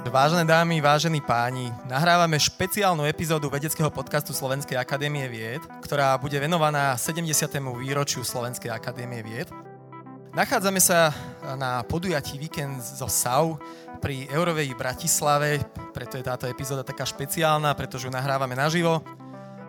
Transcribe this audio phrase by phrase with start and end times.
[0.00, 6.96] Vážené dámy, vážení páni, nahrávame špeciálnu epizódu vedeckého podcastu Slovenskej akadémie vied, ktorá bude venovaná
[6.96, 7.28] 70.
[7.76, 9.52] výročiu Slovenskej akadémie vied.
[10.32, 11.12] Nachádzame sa
[11.52, 13.60] na podujatí Víkend zo SAU
[14.00, 15.60] pri Eurovej Bratislave,
[15.92, 19.04] preto je táto epizóda taká špeciálna, pretože ju nahrávame naživo.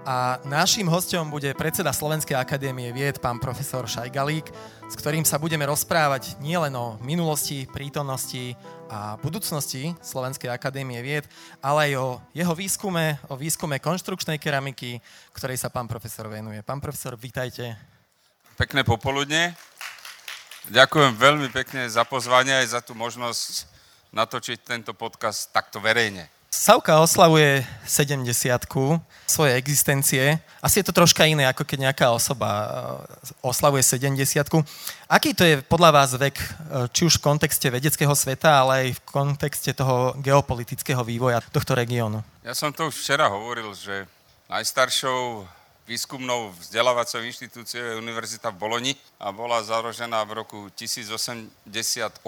[0.02, 4.50] A naším hostom bude predseda Slovenskej akadémie vied, pán profesor Šajgalík,
[4.90, 8.58] s ktorým sa budeme rozprávať nielen o minulosti, prítomnosti
[8.90, 11.30] a budúcnosti Slovenskej akadémie vied,
[11.62, 14.98] ale aj o jeho výskume, o výskume konštrukčnej keramiky,
[15.38, 16.66] ktorej sa pán profesor venuje.
[16.66, 17.78] Pán profesor, vítajte.
[18.58, 19.54] Pekné popoludne.
[20.74, 23.70] Ďakujem veľmi pekne za pozvanie aj za tú možnosť
[24.18, 26.41] natočiť tento podcast takto verejne.
[26.52, 28.28] Savka oslavuje 70
[29.24, 30.36] svojej existencie.
[30.60, 34.20] Asi je to troška iné, ako keď nejaká osoba eh, oslavuje 70
[35.08, 36.46] Aký to je podľa vás vek, eh,
[36.92, 42.20] či už v kontexte vedeckého sveta, ale aj v kontexte toho geopolitického vývoja tohto regiónu?
[42.44, 44.04] Ja som to už včera hovoril, že
[44.52, 45.48] najstaršou
[45.92, 52.24] výskumnou vzdelávacou inštitúciou Univerzita v Boloni a bola založená v roku 1088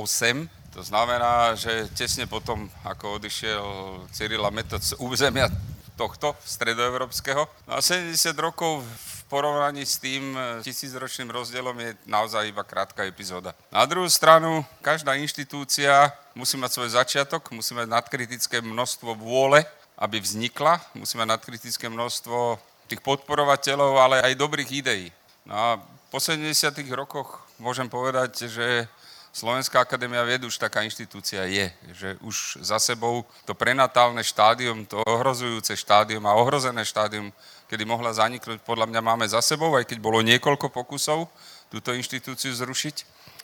[0.73, 3.65] to znamená, že tesne potom, ako odišiel
[4.09, 5.45] Cyril a Metod z územia
[5.93, 7.45] tohto stredoevropského.
[7.69, 10.33] No a 70 rokov v porovnaní s tým
[10.65, 13.53] tisícročným rozdielom je naozaj iba krátka epizóda.
[13.69, 19.61] Na druhú stranu, každá inštitúcia musí mať svoj začiatok, musí mať nadkritické množstvo vôle,
[19.93, 25.07] aby vznikla, musí mať nadkritické množstvo tých podporovateľov, ale aj dobrých ideí.
[25.43, 25.67] No a
[26.11, 26.49] po 70
[26.93, 28.87] rokoch môžem povedať, že
[29.33, 35.01] Slovenská akadémia vied už taká inštitúcia je, že už za sebou to prenatálne štádium, to
[35.09, 37.33] ohrozujúce štádium a ohrozené štádium,
[37.65, 41.25] kedy mohla zaniknúť, podľa mňa máme za sebou, aj keď bolo niekoľko pokusov
[41.73, 42.95] túto inštitúciu zrušiť,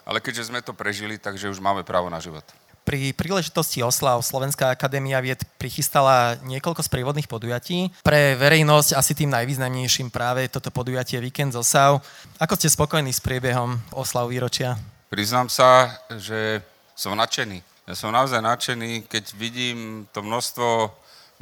[0.05, 2.45] ale keďže sme to prežili, takže už máme právo na život.
[2.89, 7.93] Pri príležitosti oslav Slovenská akadémia vied prichystala niekoľko sprievodných podujatí.
[8.01, 12.01] Pre verejnosť asi tým najvýznamnejším práve toto podujatie Víkend z Osav.
[12.41, 14.73] Ako ste spokojní s priebehom oslav výročia?
[15.05, 16.65] Priznám sa, že
[16.97, 17.61] som nadšený.
[17.85, 20.89] Ja som naozaj nadšený, keď vidím to množstvo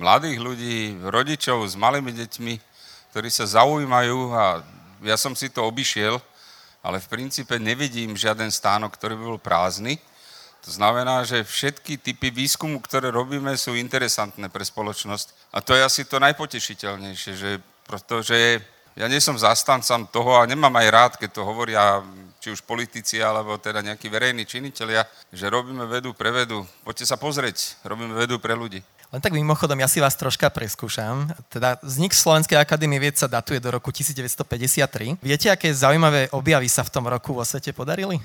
[0.04, 2.54] mladých ľudí, rodičov s malými deťmi,
[3.16, 4.68] ktorí sa zaujímajú a
[5.00, 6.20] ja som si to obišiel,
[6.84, 9.96] ale v princípe nevidím žiaden stánok, ktorý by bol prázdny.
[10.68, 15.56] To znamená, že všetky typy výskumu, ktoré robíme, sú interesantné pre spoločnosť.
[15.56, 18.60] A to je asi to najpotešiteľnejšie, že, pretože
[19.00, 22.04] ja nie som zastancom toho a nemám aj rád, keď to hovoria
[22.44, 26.68] či už politici, alebo teda nejakí verejní činitelia, že robíme vedu pre vedu.
[26.84, 28.84] Poďte sa pozrieť, robíme vedu pre ľudí.
[29.08, 31.32] Len tak mimochodom, ja si vás troška preskúšam.
[31.48, 35.24] Teda vznik Slovenskej akadémie vied sa datuje do roku 1953.
[35.24, 38.20] Viete, aké zaujímavé objavy sa v tom roku vo svete podarili?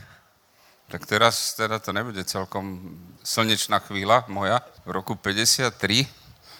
[0.92, 2.92] Tak teraz teda to nebude celkom
[3.25, 4.60] slnečná chvíľa moja.
[4.84, 5.72] V roku 53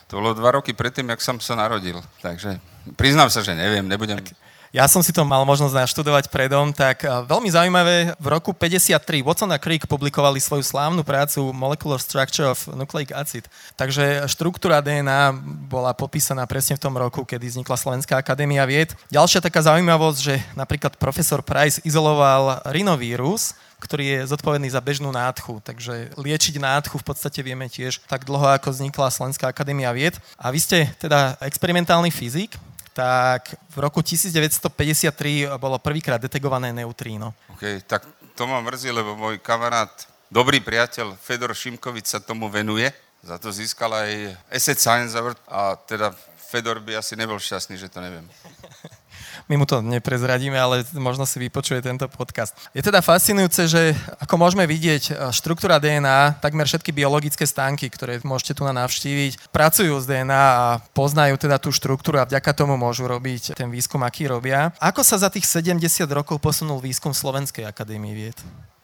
[0.09, 2.01] to bolo dva roky predtým, jak som sa narodil.
[2.25, 2.57] Takže
[2.97, 4.17] priznám sa, že neviem, nebudem...
[4.25, 4.33] Tak
[4.73, 9.21] ja som si to mal možnosť naštudovať predom, tak eh, veľmi zaujímavé, v roku 53
[9.21, 13.53] Watson a Crick publikovali svoju slávnu prácu Molecular Structure of Nucleic Acid.
[13.77, 15.37] Takže štruktúra DNA
[15.69, 18.97] bola popísaná presne v tom roku, kedy vznikla Slovenská akadémia vied.
[19.13, 25.59] Ďalšia taká zaujímavosť, že napríklad profesor Price izoloval rinovírus, ktorý je zodpovedný za bežnú nádchu.
[25.67, 30.15] Takže liečiť nádchu v podstate vieme tiež tak dlho, ako vznikla Slovenská akadémia vied.
[30.39, 32.55] A vy ste teda experimentálny fyzik,
[32.95, 37.35] tak v roku 1953 bolo prvýkrát detegované neutríno.
[37.57, 38.07] OK, tak
[38.39, 39.91] to ma mrzí, lebo môj kamarát,
[40.31, 42.89] dobrý priateľ Fedor Šimkovič sa tomu venuje.
[43.23, 46.13] Za to získal aj Asset Science Award a teda
[46.53, 48.29] Fedor by asi nebol šťastný, že to neviem.
[49.51, 52.55] My mu to neprezradíme, ale možno si vypočuje tento podcast.
[52.77, 53.83] Je teda fascinujúce, že
[54.23, 59.99] ako môžeme vidieť, e, štruktúra DNA, takmer všetky biologické stánky, ktoré môžete tu navštíviť, pracujú
[59.99, 64.31] s DNA a poznajú teda tú štruktúru a vďaka tomu môžu robiť ten výskum, aký
[64.31, 64.71] robia.
[64.79, 65.79] Ako sa za tých 70
[66.11, 68.39] rokov posunul výskum Slovenskej akadémie vied?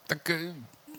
[0.08, 0.52] Tak e,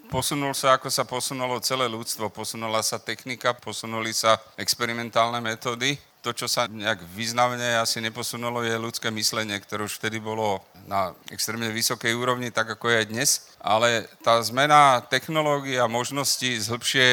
[0.10, 2.34] posunul sa, ako sa posunulo celé ľudstvo.
[2.34, 8.76] Posunula sa technika, posunuli sa experimentálne metódy to, čo sa nejak významne asi neposunulo, je
[8.76, 13.30] ľudské myslenie, ktoré už vtedy bolo na extrémne vysokej úrovni, tak ako je dnes.
[13.64, 17.08] Ale tá zmena technológií a možností zhlbšie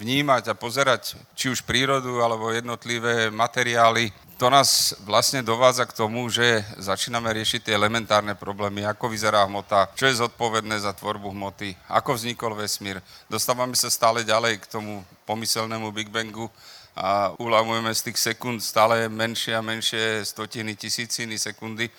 [0.00, 6.24] vnímať a pozerať či už prírodu alebo jednotlivé materiály, to nás vlastne dovádza k tomu,
[6.32, 11.76] že začíname riešiť tie elementárne problémy, ako vyzerá hmota, čo je zodpovedné za tvorbu hmoty,
[11.92, 13.04] ako vznikol vesmír.
[13.28, 16.48] Dostávame sa stále ďalej k tomu pomyselnému Big Bangu,
[16.96, 21.90] a uľavujeme z tých sekúnd stále menšie a menšie stotiny, tisíciny sekundy,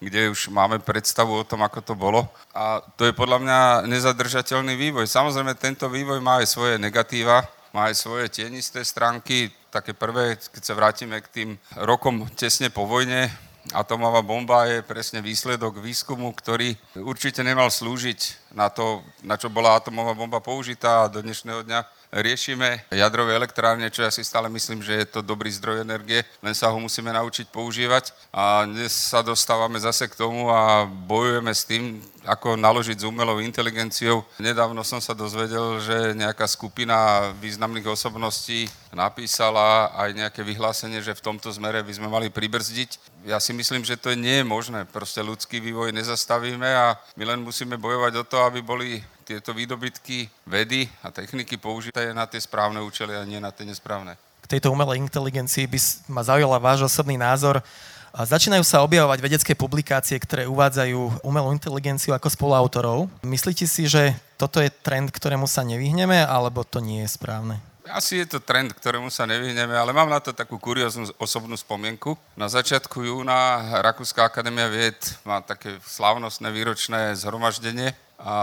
[0.00, 2.24] kde už máme predstavu o tom, ako to bolo.
[2.56, 5.04] A to je podľa mňa nezadržateľný vývoj.
[5.04, 7.44] Samozrejme, tento vývoj má aj svoje negatíva.
[7.70, 9.50] má aj svoje tienisté stránky.
[9.70, 13.30] Také prvé, keď sa vrátime k tým rokom tesne po vojne,
[13.70, 19.78] atomová bomba je presne výsledok výskumu, ktorý určite nemal slúžiť na to, na čo bola
[19.78, 21.80] atomová bomba použitá a do dnešného dňa
[22.12, 26.54] riešime jadrové elektrárne, čo ja si stále myslím, že je to dobrý zdroj energie, len
[26.54, 28.10] sa ho musíme naučiť používať.
[28.34, 33.40] A dnes sa dostávame zase k tomu a bojujeme s tým, ako naložiť s umelou
[33.40, 34.26] inteligenciou.
[34.36, 41.24] Nedávno som sa dozvedel, že nejaká skupina významných osobností napísala aj nejaké vyhlásenie, že v
[41.24, 43.24] tomto zmere by sme mali pribrzdiť.
[43.24, 44.84] Ja si myslím, že to nie je možné.
[44.84, 50.26] Proste ľudský vývoj nezastavíme a my len musíme bojovať o to, aby boli tieto výdobytky
[50.42, 54.18] vedy a techniky použité na tie správne účely a nie na tie nesprávne.
[54.42, 55.78] K tejto umelej inteligencii by
[56.10, 57.62] ma zaujala váš osobný názor.
[58.10, 63.06] Začínajú sa objavovať vedecké publikácie, ktoré uvádzajú umelú inteligenciu ako spoluautorov.
[63.22, 67.62] Myslíte si, že toto je trend, ktorému sa nevyhneme, alebo to nie je správne?
[67.86, 72.18] Asi je to trend, ktorému sa nevyhneme, ale mám na to takú kurióznu osobnú spomienku.
[72.34, 78.34] Na začiatku júna Rakúska akadémia vied má také slávnostné výročné zhromaždenie a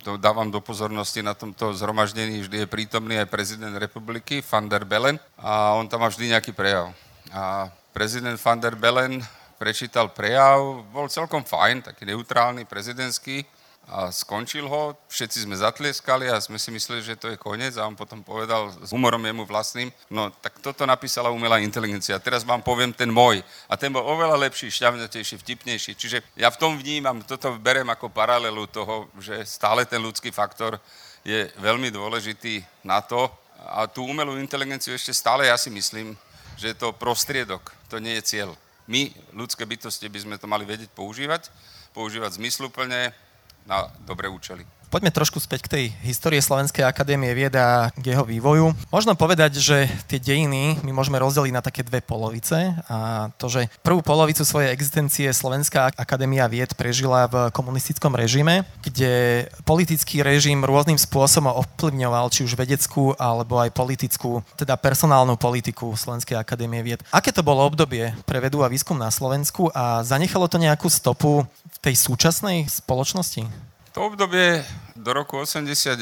[0.00, 4.84] to dávam do pozornosti na tomto zhromaždení, vždy je prítomný aj prezident republiky, van der
[4.88, 6.92] Bellen, a on tam má vždy nejaký prejav.
[7.30, 9.20] A prezident van der Bellen
[9.60, 10.56] prečítal prejav,
[10.88, 13.44] bol celkom fajn, taký neutrálny, prezidentský,
[13.90, 17.90] a skončil ho, všetci sme zatlieskali a sme si mysleli, že to je koniec a
[17.90, 22.62] on potom povedal s humorom jemu vlastným, no tak toto napísala umelá inteligencia, teraz vám
[22.62, 23.42] poviem ten môj.
[23.66, 25.98] A ten bol oveľa lepší, šťavnatejší, vtipnejší.
[25.98, 30.78] Čiže ja v tom vnímam, toto berem ako paralelu toho, že stále ten ľudský faktor
[31.26, 33.26] je veľmi dôležitý na to
[33.66, 36.14] a tú umelú inteligenciu ešte stále ja si myslím,
[36.54, 38.54] že je to prostriedok, to nie je cieľ.
[38.86, 41.50] My, ľudské bytosti, by sme to mali vedieť používať,
[41.90, 43.10] používať zmysluplne,
[43.66, 44.66] na dobré účely.
[44.90, 48.74] Poďme trošku späť k tej histórie Slovenskej akadémie vied a k jeho vývoju.
[48.90, 53.70] Možno povedať, že tie dejiny my môžeme rozdeliť na také dve polovice a to, že
[53.86, 60.98] prvú polovicu svojej existencie Slovenská akadémia vied prežila v komunistickom režime, kde politický režim rôznym
[60.98, 67.06] spôsobom ovplyvňoval či už vedeckú alebo aj politickú, teda personálnu politiku Slovenskej akadémie vied.
[67.14, 71.46] Aké to bolo obdobie pre vedu a výskum na Slovensku a zanechalo to nejakú stopu
[71.46, 73.70] v tej súčasnej spoločnosti?
[73.90, 74.62] To obdobie
[74.94, 75.98] do roku 89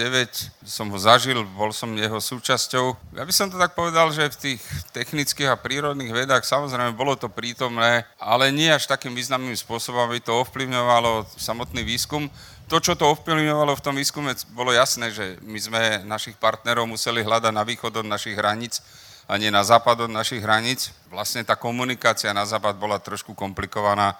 [0.60, 3.16] som ho zažil, bol som jeho súčasťou.
[3.16, 4.62] Ja by som to tak povedal, že v tých
[4.92, 10.20] technických a prírodných vedách samozrejme bolo to prítomné, ale nie až takým významným spôsobom, aby
[10.20, 12.28] to ovplyvňovalo samotný výskum.
[12.68, 17.24] To, čo to ovplyvňovalo v tom výskume, bolo jasné, že my sme našich partnerov museli
[17.24, 18.84] hľadať na východ od našich hraníc
[19.24, 20.92] a nie na západ od našich hraníc.
[21.08, 24.12] Vlastne tá komunikácia na západ bola trošku komplikovaná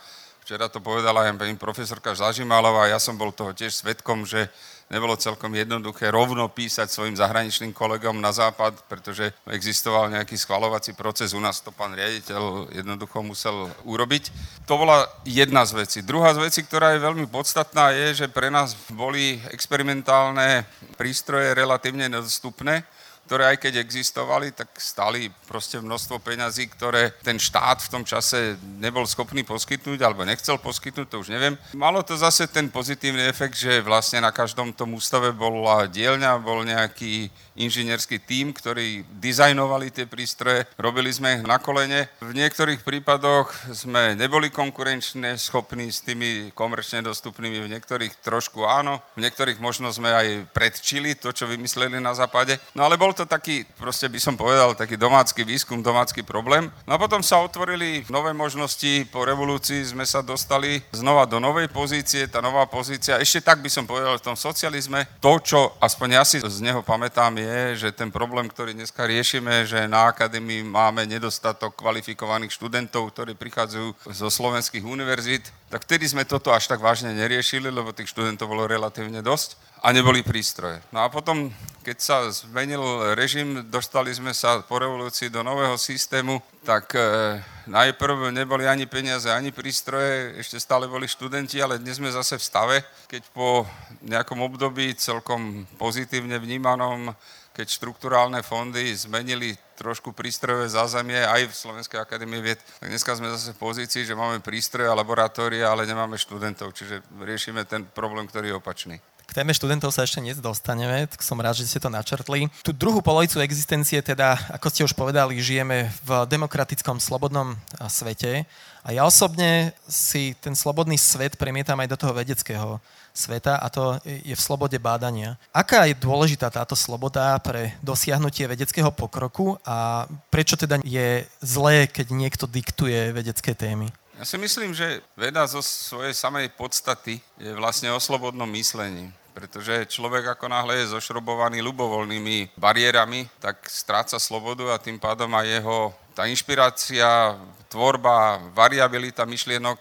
[0.48, 4.48] Včera to povedala aj pani profesorka Žažimalová, ja som bol toho tiež svetkom, že
[4.88, 11.36] nebolo celkom jednoduché rovno písať svojim zahraničným kolegom na západ, pretože existoval nejaký schvalovací proces,
[11.36, 14.32] u nás to pán riaditeľ jednoducho musel urobiť.
[14.64, 15.98] To bola jedna z vecí.
[16.00, 20.64] Druhá z vecí, ktorá je veľmi podstatná, je, že pre nás boli experimentálne
[20.96, 22.88] prístroje relatívne nedostupné
[23.28, 28.56] ktoré aj keď existovali, tak stali proste množstvo peňazí, ktoré ten štát v tom čase
[28.80, 31.60] nebol schopný poskytnúť alebo nechcel poskytnúť, to už neviem.
[31.76, 36.64] Malo to zase ten pozitívny efekt, že vlastne na každom tom ústave bola dielňa, bol
[36.64, 42.06] nejaký inžinierský tím, ktorí dizajnovali tie prístroje, robili sme ich na kolene.
[42.22, 49.02] V niektorých prípadoch sme neboli konkurenčne schopní s tými komerčne dostupnými, v niektorých trošku áno,
[49.18, 52.56] v niektorých možno sme aj predčili to, čo vymysleli na západe.
[52.78, 56.70] No ale bol to taký, proste by som povedal, taký domácky výskum, domácky problém.
[56.86, 61.66] No a potom sa otvorili nové možnosti, po revolúcii sme sa dostali znova do novej
[61.66, 66.08] pozície, tá nová pozícia, ešte tak by som povedal v tom socializme, to, čo aspoň
[66.14, 70.62] ja si z neho pamätám, je, že ten problém, ktorý dneska riešime, že na akadémii
[70.62, 76.78] máme nedostatok kvalifikovaných študentov, ktorí prichádzajú zo slovenských univerzít, tak vtedy sme toto až tak
[76.78, 80.82] vážne neriešili, lebo tých študentov bolo relatívne dosť a neboli prístroje.
[80.90, 81.50] No a potom,
[81.86, 87.38] keď sa zmenil režim, dostali sme sa po revolúcii do nového systému, tak e,
[87.70, 92.46] najprv neboli ani peniaze, ani prístroje, ešte stále boli študenti, ale dnes sme zase v
[92.46, 93.64] stave, keď po
[94.02, 97.14] nejakom období celkom pozitívne vnímanom
[97.58, 103.34] keď štruktúrálne fondy zmenili trošku prístrojové zázemie aj v Slovenskej akadémie vied, tak dneska sme
[103.34, 108.30] zase v pozícii, že máme prístroje a laboratória, ale nemáme študentov, čiže riešime ten problém,
[108.30, 108.96] ktorý je opačný.
[109.28, 112.48] K téme študentov sa ešte dnes dostaneme, tak som rád, že ste to načrtli.
[112.64, 117.52] Tu druhú polovicu existencie teda, ako ste už povedali, žijeme v demokratickom, slobodnom
[117.92, 118.48] svete.
[118.80, 122.80] A ja osobne si ten slobodný svet premietam aj do toho vedeckého
[123.12, 125.36] sveta a to je v slobode bádania.
[125.52, 132.16] Aká je dôležitá táto sloboda pre dosiahnutie vedeckého pokroku a prečo teda je zlé, keď
[132.16, 133.92] niekto diktuje vedecké témy?
[134.18, 139.86] Ja si myslím, že veda zo svojej samej podstaty je vlastne o slobodnom myslení pretože
[139.86, 145.94] človek ako náhle je zošrobovaný ľubovoľnými bariérami, tak stráca slobodu a tým pádom aj jeho
[146.10, 147.38] tá inšpirácia,
[147.70, 149.78] tvorba, variabilita myšlienok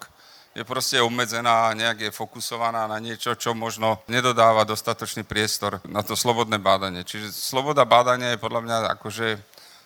[0.53, 6.13] je proste obmedzená, nejak je fokusovaná na niečo, čo možno nedodáva dostatočný priestor na to
[6.13, 7.01] slobodné bádanie.
[7.01, 9.41] Čiže sloboda bádania je podľa mňa akože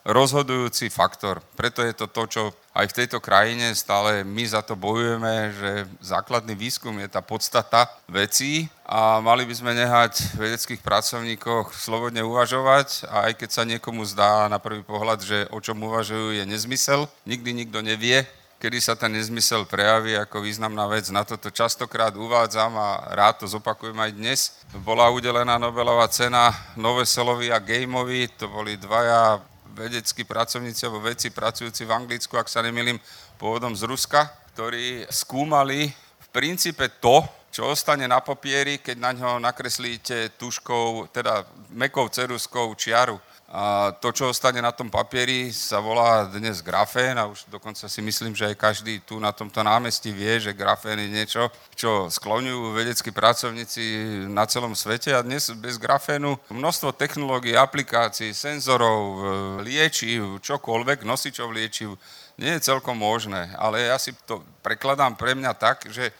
[0.05, 1.41] rozhodujúci faktor.
[1.53, 2.43] Preto je to to, čo
[2.73, 7.91] aj v tejto krajine stále my za to bojujeme, že základný výskum je tá podstata
[8.07, 14.07] vecí a mali by sme nehať vedeckých pracovníkoch slobodne uvažovať a aj keď sa niekomu
[14.07, 18.23] zdá na prvý pohľad, že o čom uvažujú je nezmysel, nikdy nikto nevie,
[18.61, 21.09] kedy sa ten nezmysel prejaví ako významná vec.
[21.09, 24.39] Na toto častokrát uvádzam a rád to zopakujem aj dnes.
[24.85, 29.41] Bola udelená Nobelová cena Noveselovi a Gameovi, to boli dvaja
[29.75, 32.99] vedeckí pracovníci alebo vedci pracujúci v Anglicku, ak sa nemýlim,
[33.39, 39.31] pôvodom z Ruska, ktorí skúmali v princípe to, čo ostane na papieri, keď na ňo
[39.43, 41.43] nakreslíte tuškou, teda
[41.75, 43.19] mekou ceruskou čiaru.
[43.51, 47.99] A to, čo ostane na tom papieri, sa volá dnes grafén a už dokonca si
[47.99, 52.71] myslím, že aj každý tu na tomto námestí vie, že grafén je niečo, čo skloňujú
[52.71, 53.83] vedeckí pracovníci
[54.31, 59.19] na celom svete a dnes bez grafénu množstvo technológií, aplikácií, senzorov,
[59.67, 61.99] liečiv, čokoľvek, nosičov liečiv,
[62.39, 63.51] nie je celkom možné.
[63.59, 66.15] Ale ja si to prekladám pre mňa tak, že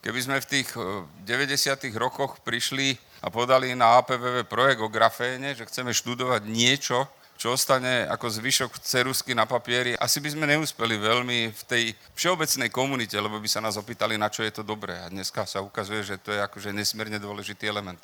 [0.00, 0.72] keby sme v tých
[1.28, 1.92] 90.
[2.00, 7.04] rokoch prišli a podali na APVV projekt o graféne, že chceme študovať niečo,
[7.40, 9.96] čo ostane ako zvyšok cerusky na papieri.
[9.96, 14.28] Asi by sme neúspeli veľmi v tej všeobecnej komunite, lebo by sa nás opýtali, na
[14.28, 15.00] čo je to dobré.
[15.00, 18.00] A dneska sa ukazuje, že to je akože nesmierne dôležitý element.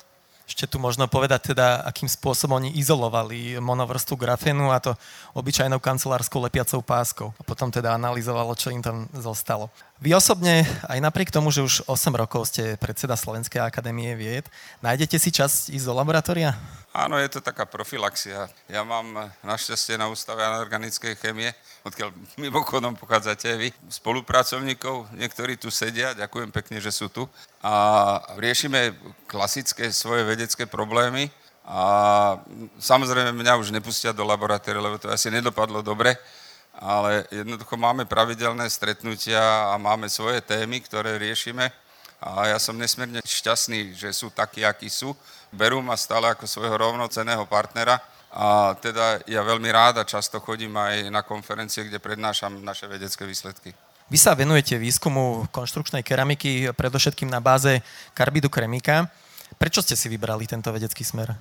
[0.47, 4.95] Ešte tu možno povedať teda, akým spôsobom oni izolovali monovrstu grafénu a to
[5.35, 7.35] obyčajnou kancelárskou lepiacou páskou.
[7.35, 9.67] A potom teda analyzovalo, čo im tam zostalo.
[9.99, 14.47] Vy osobne, aj napriek tomu, že už 8 rokov ste predseda Slovenskej akadémie vied,
[14.79, 16.55] nájdete si čas ísť do laboratória?
[16.97, 18.49] Áno, je to taká profilaxia.
[18.65, 21.53] Ja mám našťastie na ústave anorganickej chemie,
[21.85, 22.09] odkiaľ
[22.41, 27.29] mimochodom pochádzate vy, spolupracovníkov, niektorí tu sedia, ďakujem pekne, že sú tu.
[27.61, 28.97] A riešime
[29.29, 31.29] klasické svoje vedecké problémy,
[31.69, 32.41] a
[32.81, 36.17] samozrejme mňa už nepustia do laboratória, lebo to asi nedopadlo dobre
[36.77, 41.73] ale jednoducho máme pravidelné stretnutia a máme svoje témy, ktoré riešime
[42.17, 45.13] a ja som nesmierne šťastný, že sú takí, akí sú.
[45.53, 48.01] Berú ma stále ako svojho rovnoceného partnera
[48.33, 53.23] a teda ja veľmi rád a často chodím aj na konferencie, kde prednášam naše vedecké
[53.23, 53.71] výsledky.
[54.07, 57.83] Vy sa venujete výskumu konštrukčnej keramiky predovšetkým na báze
[58.15, 59.11] karbidu kremika.
[59.59, 61.35] Prečo ste si vybrali tento vedecký smer?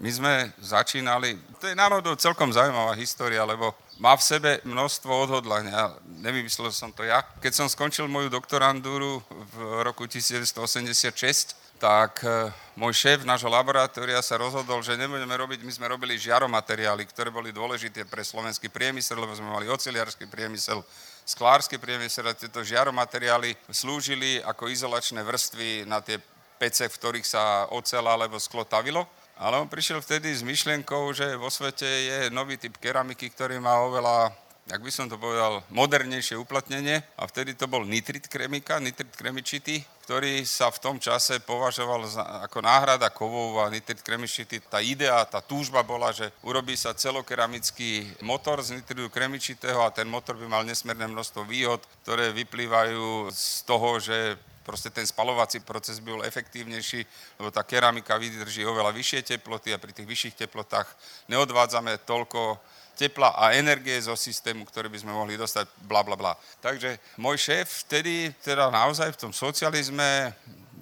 [0.00, 5.92] My sme začínali, to je národou celkom zaujímavá história, lebo má v sebe množstvo odhodlania.
[6.24, 7.20] Nevymyslel som to ja.
[7.44, 12.48] Keď som skončil moju doktorandúru v roku 1986, tak e,
[12.80, 17.52] môj šéf nášho laboratória sa rozhodol, že nebudeme robiť, my sme robili žiaromateriály, ktoré boli
[17.52, 20.80] dôležité pre slovenský priemysel, lebo sme mali oceliarský priemysel,
[21.24, 26.20] sklársky priemysel a tieto žiaromateriály slúžili ako izolačné vrstvy na tie
[26.60, 29.08] pece, v ktorých sa ocela alebo sklo tavilo.
[29.40, 33.80] Ale on prišiel vtedy s myšlienkou, že vo svete je nový typ keramiky, ktorý má
[33.80, 34.36] oveľa
[34.70, 39.82] jak by som to povedal, modernejšie uplatnenie a vtedy to bol nitrit kremika, nitrit kremičitý,
[40.06, 44.62] ktorý sa v tom čase považoval za, ako náhrada kovov a nitrit kremičitý.
[44.62, 50.06] Tá idea, tá túžba bola, že urobí sa celokeramický motor z nitridu kremičitého a ten
[50.06, 54.38] motor by mal nesmierne množstvo výhod, ktoré vyplývajú z toho, že
[54.70, 57.02] proste ten spalovací proces by bol efektívnejší,
[57.42, 60.86] lebo tá keramika vydrží oveľa vyššie teploty a pri tých vyšších teplotách
[61.26, 62.54] neodvádzame toľko
[62.94, 66.38] tepla a energie zo systému, ktoré by sme mohli dostať, bla, bla, bla.
[66.62, 70.30] Takže môj šéf vtedy teda naozaj v tom socializme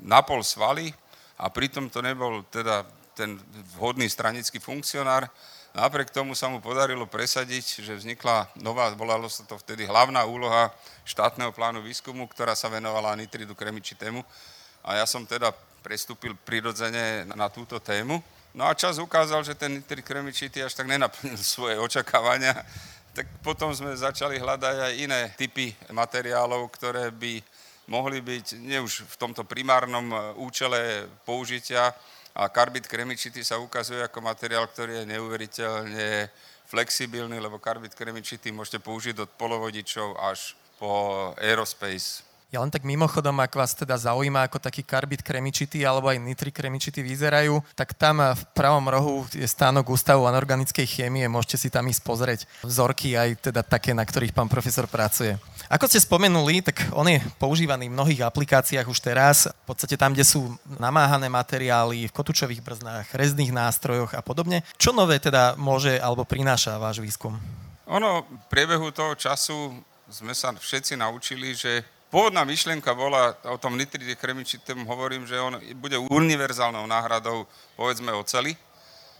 [0.04, 0.92] napol svaly
[1.40, 2.84] a pritom to nebol teda
[3.16, 3.40] ten
[3.74, 5.24] vhodný stranický funkcionár,
[5.78, 10.74] Napriek tomu sa mu podarilo presadiť, že vznikla nová, volalo sa to vtedy hlavná úloha
[11.06, 14.18] štátneho plánu výskumu, ktorá sa venovala nitridu kremičitému.
[14.82, 15.54] A ja som teda
[15.86, 18.18] prestúpil prirodzene na túto tému.
[18.58, 22.58] No a čas ukázal, že ten nitrid kremičitý až tak nenaplnil svoje očakávania,
[23.14, 27.38] tak potom sme začali hľadať aj iné typy materiálov, ktoré by
[27.86, 31.94] mohli byť nie už v tomto primárnom účele použitia,
[32.38, 36.30] a karbid kremičitý sa ukazuje ako materiál, ktorý je neuveriteľne
[36.70, 43.36] flexibilný, lebo karbid kremičitý môžete použiť od polovodičov až po aerospace ja len tak mimochodom,
[43.44, 48.24] ak vás teda zaujíma, ako taký karbid kremičitý alebo aj nitri kremičitý vyzerajú, tak tam
[48.24, 53.52] v pravom rohu je stánok Ústavu anorganickej chémie, môžete si tam ísť pozrieť vzorky aj
[53.52, 55.36] teda také, na ktorých pán profesor pracuje.
[55.68, 60.16] Ako ste spomenuli, tak on je používaný v mnohých aplikáciách už teraz, v podstate tam,
[60.16, 60.48] kde sú
[60.80, 64.64] namáhané materiály, v kotúčových brznách, rezných nástrojoch a podobne.
[64.80, 67.36] Čo nové teda môže alebo prináša váš výskum?
[67.92, 69.76] Ono, v priebehu toho času
[70.08, 75.60] sme sa všetci naučili, že Pôvodná myšlienka bola, o tom nitride kremičitom hovorím, že on
[75.76, 77.44] bude univerzálnou náhradou,
[77.76, 78.56] povedzme, oceli.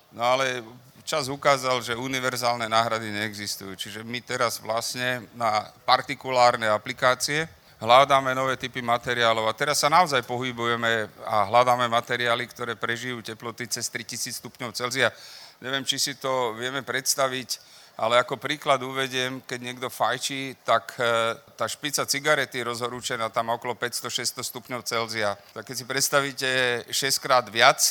[0.08, 0.64] No ale
[1.04, 3.76] čas ukázal, že univerzálne náhrady neexistujú.
[3.76, 7.44] Čiže my teraz vlastne na partikulárne aplikácie
[7.76, 9.48] hľadáme nové typy materiálov.
[9.48, 15.12] A teraz sa naozaj pohybujeme a hľadáme materiály, ktoré prežijú teploty cez 3000 stupňov Celzia.
[15.60, 21.34] Neviem, či si to vieme predstaviť ale ako príklad uvediem, keď niekto fajčí, tak e,
[21.58, 25.34] tá špica cigarety je rozhorúčená tam okolo 500-600 stupňov Celzia.
[25.50, 26.48] Tak keď si predstavíte
[26.86, 27.82] 6 krát viac,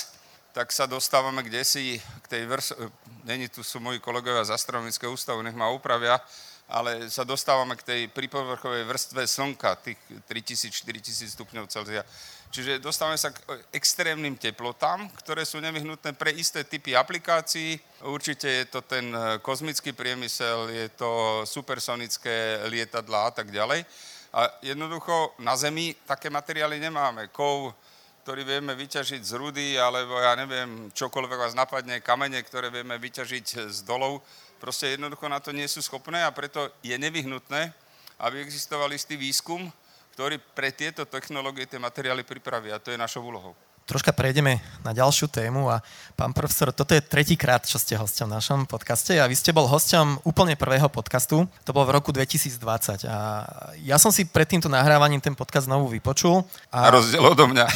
[0.55, 2.71] tak sa dostávame kde si k tej vrs...
[3.27, 6.15] Není tu sú moji kolegovia z astronomického ústavu, nech ma upravia,
[6.71, 9.99] ale sa dostávame k tej pripovrchovej vrstve slnka, tých
[10.31, 12.07] 3000-4000 stupňov Celzia.
[12.47, 13.43] Čiže dostávame sa k
[13.75, 17.75] extrémnym teplotám, ktoré sú nevyhnutné pre isté typy aplikácií.
[18.07, 23.83] Určite je to ten e, kozmický priemysel, je to supersonické lietadla a tak ďalej.
[24.31, 27.27] A jednoducho na Zemi také materiály nemáme.
[27.35, 27.75] Kov,
[28.23, 33.71] ktorý vieme vyťažiť z rudy, alebo ja neviem, čokoľvek vás napadne, kamene, ktoré vieme vyťažiť
[33.71, 34.23] z dolov,
[34.59, 37.71] proste jednoducho na to nie sú schopné a preto je nevyhnutné,
[38.19, 39.71] aby existoval istý výskum,
[40.17, 43.53] ktorý pre tieto technológie tie materiály pripraví a to je našou úlohou.
[43.88, 45.79] Troška prejdeme na ďalšiu tému a
[46.20, 49.63] pán profesor, toto je tretíkrát, čo ste hosťom v našom podcaste a vy ste bol
[49.63, 53.48] hosťom úplne prvého podcastu, to bol v roku 2020 a
[53.79, 56.44] ja som si pred týmto nahrávaním ten podcast znovu vypočul.
[56.67, 57.65] A, a rozdiel odo mňa.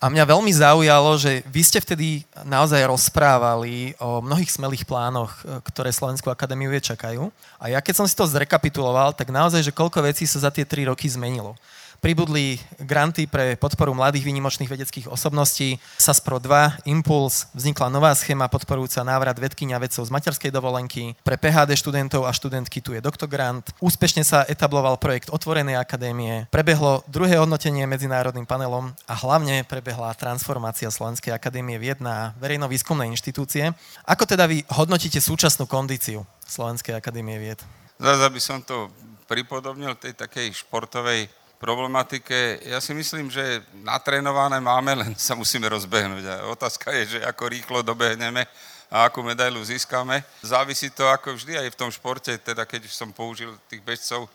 [0.00, 5.60] A mňa veľmi zaujalo, že vy ste vtedy naozaj rozprávali o mnohých smelých plánoch, e,
[5.60, 7.28] ktoré Slovenskú akadémiu vie čakajú.
[7.60, 10.64] A ja keď som si to zrekapituloval, tak naozaj, že koľko vecí sa za tie
[10.64, 11.52] tri roky zmenilo
[12.00, 19.04] pribudli granty pre podporu mladých výnimočných vedeckých osobností, SASPRO 2, Impuls, vznikla nová schéma podporujúca
[19.04, 24.24] návrat vedkynia vedcov z materskej dovolenky, pre PHD študentov a študentky tu je doktorgrant, úspešne
[24.24, 31.36] sa etabloval projekt Otvorenej akadémie, prebehlo druhé hodnotenie medzinárodným panelom a hlavne prebehla transformácia Slovenskej
[31.36, 33.76] akadémie vied na verejno-výskumné inštitúcie.
[34.08, 37.60] Ako teda vy hodnotíte súčasnú kondíciu Slovenskej akadémie vied?
[38.00, 38.88] Zase, aby som to
[39.28, 41.30] pripodobnil tej takej športovej
[41.60, 42.64] problematike.
[42.64, 46.24] Ja si myslím, že natrénované máme, len sa musíme rozbehnúť.
[46.24, 48.48] A otázka je, že ako rýchlo dobehneme
[48.88, 50.24] a akú medailu získame.
[50.40, 54.26] Závisí to ako vždy aj v tom športe, teda keď už som použil tých bežcov,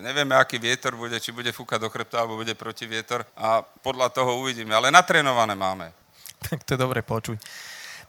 [0.00, 4.08] nevieme, aký vietor bude, či bude fúkať do chrbta, alebo bude proti vietor a podľa
[4.14, 4.72] toho uvidíme.
[4.72, 5.92] Ale natrénované máme.
[6.42, 7.38] Tak to je dobre počuť.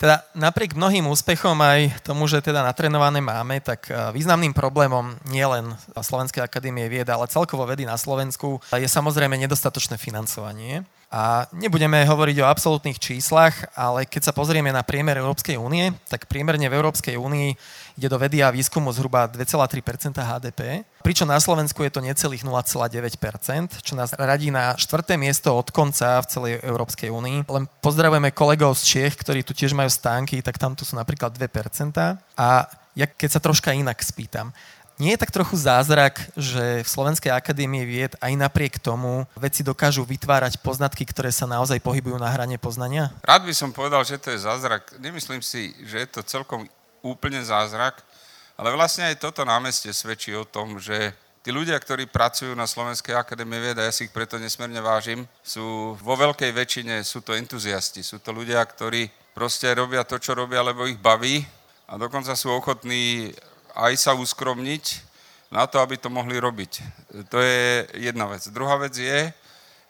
[0.03, 5.79] Teda napriek mnohým úspechom aj tomu, že teda natrenované máme, tak e, významným problémom nielen
[5.95, 10.83] Slovenskej akadémie vied, ale celkovo vedy na Slovensku je samozrejme nedostatočné financovanie.
[11.07, 16.27] A nebudeme hovoriť o absolútnych číslach, ale keď sa pozrieme na priemer Európskej únie, tak
[16.27, 17.55] priemerne v Európskej únii
[17.97, 23.83] ide do vedy a výskumu zhruba 2,3% HDP, pričom na Slovensku je to necelých 0,9%
[23.83, 27.45] čo nás radí na štvrté miesto od konca v celej Európskej únii.
[27.47, 31.35] Len pozdravujeme kolegov z Čiech, ktorí tu tiež majú stánky, tak tam tu sú napríklad
[31.35, 31.93] 2%
[32.37, 32.47] A
[32.93, 34.53] ja keď sa troška inak spýtam,
[35.01, 40.05] nie je tak trochu zázrak, že v Slovenskej akadémie vied aj napriek tomu veci dokážu
[40.05, 43.09] vytvárať poznatky, ktoré sa naozaj pohybujú na hrane poznania?
[43.25, 44.93] Rád by som povedal, že to je zázrak.
[45.01, 46.69] Nemyslím si, že je to celkom
[47.03, 47.99] úplne zázrak,
[48.55, 51.11] ale vlastne aj toto námestie svedčí o tom, že
[51.43, 55.27] tí ľudia, ktorí pracujú na Slovenskej akadémie vied, a ja si ich preto nesmierne vážim,
[55.43, 60.31] sú vo veľkej väčšine, sú to entuziasti, sú to ľudia, ktorí proste robia to, čo
[60.31, 61.43] robia, lebo ich baví
[61.91, 63.35] a dokonca sú ochotní
[63.75, 65.13] aj sa uskromniť
[65.49, 66.71] na to, aby to mohli robiť.
[67.29, 68.45] To je jedna vec.
[68.49, 69.33] Druhá vec je,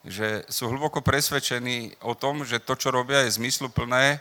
[0.04, 4.20] že sú hlboko presvedčení o tom, že to, čo robia, je zmysluplné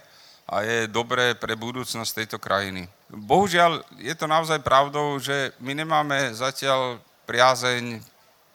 [0.48, 2.88] a je dobré pre budúcnosť tejto krajiny.
[3.08, 8.02] Bohužiaľ, je to naozaj pravdou, že my nemáme zatiaľ priazeň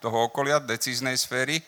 [0.02, 1.62] toho okolia, decíznej sféry,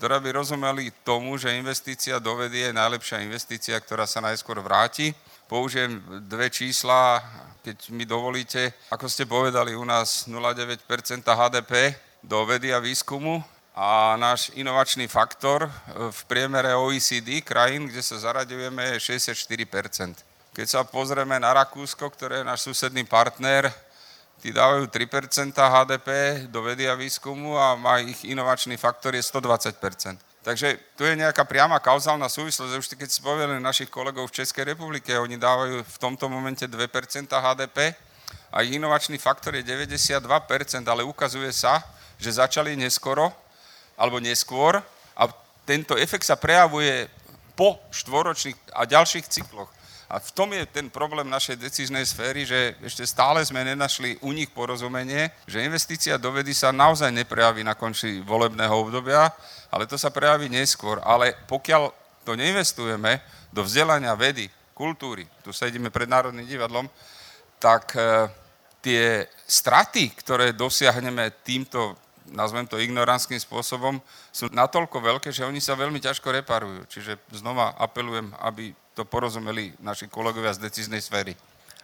[0.00, 5.12] ktorá by rozumeli tomu, že investícia do vedy je najlepšia investícia, ktorá sa najskôr vráti.
[5.44, 7.20] Použijem dve čísla,
[7.60, 8.72] keď mi dovolíte.
[8.88, 10.88] Ako ste povedali, u nás 0,9%
[11.20, 11.92] HDP
[12.24, 13.44] do vedy a výskumu.
[13.74, 15.70] A náš inovačný faktor e,
[16.10, 20.26] v priemere OECD krajín, kde sa zaraďujeme, je 64%.
[20.50, 23.70] Keď sa pozrieme na Rakúsko, ktoré je náš susedný partner,
[24.42, 26.08] tí dávajú 3% HDP
[26.50, 29.76] do vedy a výskumu a má ich inovačný faktor je 120%.
[30.40, 32.72] Takže tu je nejaká priama kauzálna súvislosť.
[32.72, 37.28] Už keď si povedali našich kolegov v Českej republike, oni dávajú v tomto momente 2%
[37.28, 37.92] HDP
[38.48, 40.24] a ich inovačný faktor je 92%,
[40.88, 41.84] ale ukazuje sa,
[42.16, 43.30] že začali neskoro
[44.00, 44.80] alebo neskôr
[45.12, 45.22] a
[45.68, 47.04] tento efekt sa prejavuje
[47.52, 49.68] po štvoročných a ďalších cykloch.
[50.10, 54.34] A v tom je ten problém našej decíznej sféry, že ešte stále sme nenašli u
[54.34, 59.30] nich porozumenie, že investícia do vedy sa naozaj neprejaví na konci volebného obdobia,
[59.70, 60.98] ale to sa prejaví neskôr.
[61.06, 61.94] Ale pokiaľ
[62.26, 63.22] to neinvestujeme
[63.54, 66.90] do vzdelania vedy, kultúry, tu sedíme pred Národným divadlom,
[67.62, 68.26] tak e,
[68.82, 71.94] tie straty, ktoré dosiahneme týmto
[72.30, 73.98] nazvem to ignorantským spôsobom,
[74.30, 76.86] sú natoľko veľké, že oni sa veľmi ťažko reparujú.
[76.88, 81.34] Čiže znova apelujem, aby to porozumeli naši kolegovia z decíznej sféry.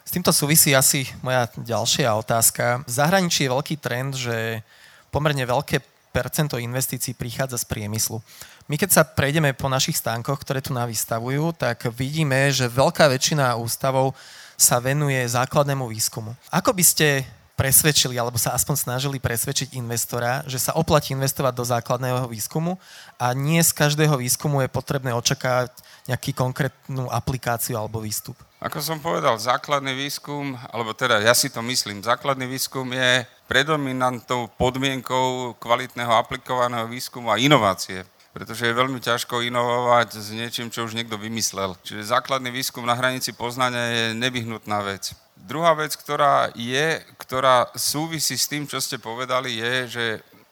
[0.06, 2.86] S týmto súvisí asi moja ďalšia otázka.
[2.86, 4.62] V zahraničí je veľký trend, že
[5.10, 5.82] pomerne veľké
[6.14, 8.22] percento investícií prichádza z priemyslu.
[8.70, 13.58] My keď sa prejdeme po našich stánkoch, ktoré tu navystavujú, tak vidíme, že veľká väčšina
[13.58, 14.16] ústavov
[14.56, 16.32] sa venuje základnému výskumu.
[16.48, 21.64] Ako by ste presvedčili, alebo sa aspoň snažili presvedčiť investora, že sa oplatí investovať do
[21.64, 22.76] základného výskumu
[23.16, 25.72] a nie z každého výskumu je potrebné očakávať
[26.04, 28.36] nejakú konkrétnu aplikáciu alebo výstup.
[28.60, 34.52] Ako som povedal, základný výskum, alebo teda ja si to myslím, základný výskum je predominantnou
[34.60, 38.04] podmienkou kvalitného aplikovaného výskumu a inovácie
[38.36, 41.72] pretože je veľmi ťažko inovovať s niečím, čo už niekto vymyslel.
[41.80, 45.16] Čiže základný výskum na hranici poznania je nevyhnutná vec.
[45.36, 50.06] Druhá vec, ktorá je, ktorá súvisí s tým, čo ste povedali, je, že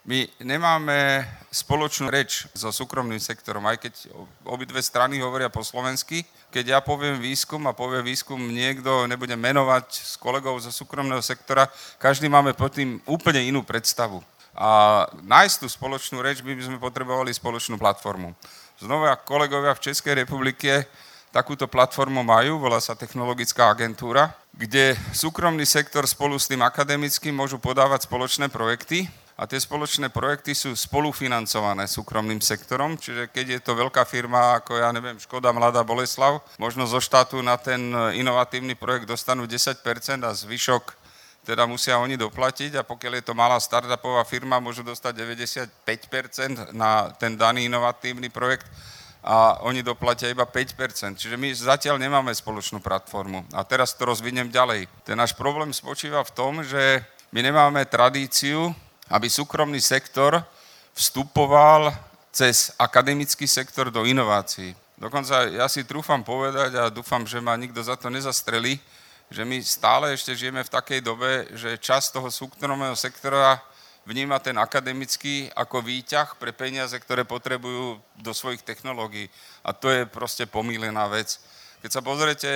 [0.05, 4.12] my nemáme spoločnú reč so súkromným sektorom, aj keď
[4.44, 6.29] obidve strany hovoria po slovensky.
[6.53, 11.73] Keď ja poviem výskum a povie výskum niekto, nebudem menovať s kolegov zo súkromného sektora,
[11.97, 14.20] každý máme pod tým úplne inú predstavu.
[14.53, 18.37] A nájsť tú spoločnú reč by sme potrebovali spoločnú platformu.
[18.77, 20.85] Znova kolegovia v Českej republike
[21.33, 27.59] takúto platformu majú, volá sa Technologická agentúra, kde súkromný sektor spolu s tým akademickým môžu
[27.59, 33.75] podávať spoločné projekty a tie spoločné projekty sú spolufinancované súkromným sektorom, čiže keď je to
[33.75, 39.11] veľká firma ako, ja neviem, Škoda Mladá Boleslav, možno zo štátu na ten inovatívny projekt
[39.11, 39.83] dostanú 10%
[40.23, 41.03] a zvyšok
[41.45, 42.81] teda musia oni doplatiť.
[42.81, 45.12] A pokiaľ je to malá startupová firma, môžu dostať
[45.85, 48.64] 95% na ten daný inovatívny projekt
[49.25, 51.17] a oni doplatia iba 5%.
[51.17, 53.49] Čiže my zatiaľ nemáme spoločnú platformu.
[53.57, 54.85] A teraz to rozviniem ďalej.
[55.01, 57.01] Ten náš problém spočíva v tom, že
[57.33, 58.77] my nemáme tradíciu,
[59.09, 60.45] aby súkromný sektor
[60.93, 61.89] vstupoval
[62.29, 64.77] cez akademický sektor do inovácií.
[65.01, 68.79] Dokonca ja si trúfam povedať a dúfam, že ma nikto za to nezastrelí,
[69.33, 73.59] že my stále ešte žijeme v takej dobe, že časť toho súkromného sektora
[74.05, 79.29] vníma ten akademický ako výťah pre peniaze, ktoré potrebujú do svojich technológií.
[79.64, 81.40] A to je proste pomílená vec.
[81.85, 82.49] Keď sa pozriete,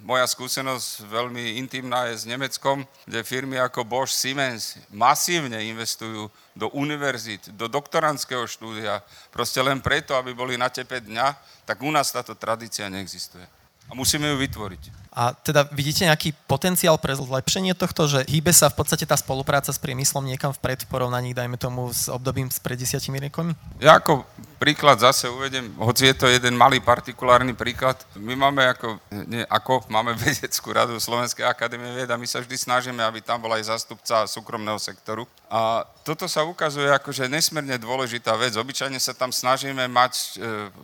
[0.00, 6.72] moja skúsenosť veľmi intimná je s Nemeckom, kde firmy ako Bosch, Siemens masívne investujú do
[6.72, 11.36] univerzít, do doktorandského štúdia, proste len preto, aby boli na tepe dňa,
[11.68, 13.44] tak u nás táto tradícia neexistuje.
[13.86, 15.06] A musíme ju vytvoriť.
[15.16, 19.72] A teda vidíte nejaký potenciál pre zlepšenie tohto, že hýbe sa v podstate tá spolupráca
[19.72, 23.56] s priemyslom niekam vpred v porovnaní, dajme tomu, s obdobím s pred desiatimi rokmi?
[23.80, 27.96] Ja ako príklad zase uvedem, hoci je to jeden malý partikulárny príklad.
[28.16, 28.96] My máme ako,
[29.28, 33.38] nie ako, máme vedeckú radu Slovenskej akadémie vied a my sa vždy snažíme, aby tam
[33.40, 35.28] bol aj zástupca súkromného sektoru.
[35.46, 38.56] A toto sa ukazuje ako, že nesmierne dôležitá vec.
[38.56, 40.28] Obyčajne sa tam snažíme mať e,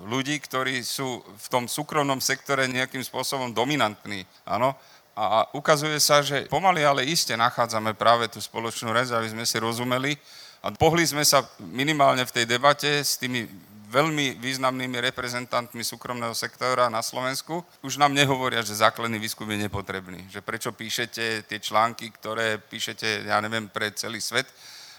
[0.07, 4.75] ľudí, ktorí sú v tom súkromnom sektore nejakým spôsobom dominantní Áno.
[5.13, 9.61] A ukazuje sa, že pomaly, ale iste nachádzame práve tú spoločnú reč, aby sme si
[9.61, 10.17] rozumeli.
[10.63, 13.51] A pohli sme sa minimálne v tej debate s tými
[13.93, 17.61] veľmi významnými reprezentantmi súkromného sektora na Slovensku.
[17.85, 20.33] Už nám nehovoria, že základný výskum je nepotrebný.
[20.33, 24.49] Že prečo píšete tie články, ktoré píšete, ja neviem, pre celý svet,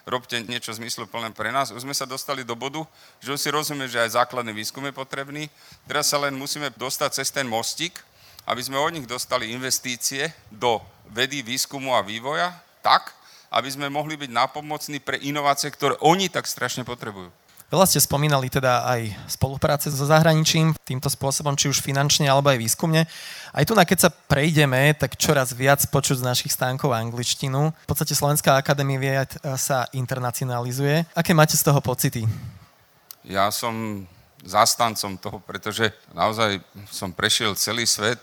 [0.06, 1.74] robte niečo zmysluplné pre nás.
[1.74, 2.86] Už sme sa dostali do bodu,
[3.24, 5.50] že si rozumie, že aj základný výskum je potrebný.
[5.90, 7.98] Teraz sa len musíme dostať cez ten mostík,
[8.46, 12.52] aby sme od nich dostali investície do vedy, výskumu a vývoja
[12.84, 13.16] tak,
[13.54, 17.30] aby sme mohli byť nápomocní pre inovácie, ktoré oni tak strašne potrebujú.
[17.74, 22.62] Veľa ste spomínali teda aj spolupráce so zahraničím, týmto spôsobom, či už finančne alebo aj
[22.62, 23.10] výskumne.
[23.50, 27.74] Aj tu, na keď sa prejdeme, tak čoraz viac počuť z našich stánkov angličtinu.
[27.74, 31.10] V podstate Slovenská akadémia vied sa internacionalizuje.
[31.18, 32.30] Aké máte z toho pocity?
[33.26, 34.06] Ja som
[34.46, 36.62] zastancom toho, pretože naozaj
[36.94, 38.22] som prešiel celý svet,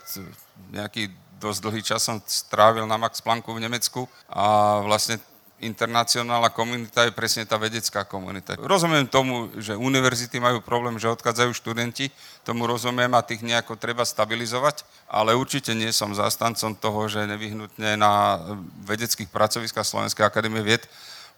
[0.71, 1.11] nejaký
[1.41, 5.17] dosť dlhý čas som strávil na Max Plancku v Nemecku a vlastne
[5.61, 8.57] internacionálna komunita je presne tá vedecká komunita.
[8.57, 12.09] Rozumiem tomu, že univerzity majú problém, že odchádzajú študenti,
[12.49, 18.01] tomu rozumiem a tých nejako treba stabilizovať, ale určite nie som zastancom toho, že nevyhnutne
[18.01, 18.41] na
[18.89, 20.89] vedeckých pracoviskách Slovenskej akadémie vied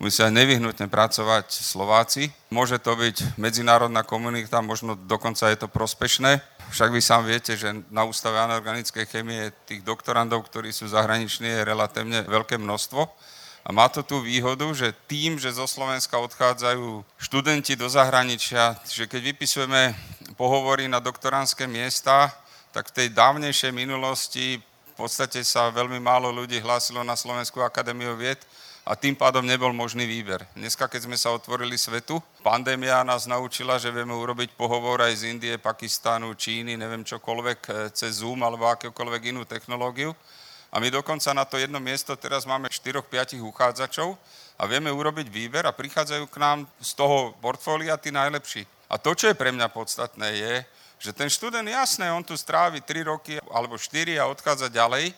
[0.02, 2.34] musia nevyhnutne pracovať Slováci.
[2.50, 6.42] Môže to byť medzinárodná komunita, možno dokonca je to prospešné.
[6.74, 11.68] Však vy sám viete, že na Ústave anorganickej chemie tých doktorandov, ktorí sú zahraniční, je
[11.70, 13.06] relatívne veľké množstvo.
[13.62, 19.06] A má to tú výhodu, že tým, že zo Slovenska odchádzajú študenti do zahraničia, že
[19.06, 19.94] keď vypisujeme
[20.34, 22.34] pohovory na doktoránske miesta,
[22.74, 28.18] tak v tej dávnejšej minulosti v podstate sa veľmi málo ľudí hlásilo na Slovenskú akadémiu
[28.18, 28.42] vied
[28.82, 30.42] a tým pádom nebol možný výber.
[30.58, 35.22] Dneska, keď sme sa otvorili svetu, pandémia nás naučila, že vieme urobiť pohovor aj z
[35.30, 40.10] Indie, Pakistánu, Číny, neviem čokoľvek, e, cez Zoom alebo akékoľvek inú technológiu.
[40.74, 44.18] A my dokonca na to jedno miesto teraz máme 4-5 uchádzačov
[44.58, 48.66] a vieme urobiť výber a prichádzajú k nám z toho portfólia tí najlepší.
[48.90, 50.54] A to, čo je pre mňa podstatné, je,
[50.98, 55.14] že ten študent, jasné, on tu strávi 3 roky alebo 4 a odchádza ďalej,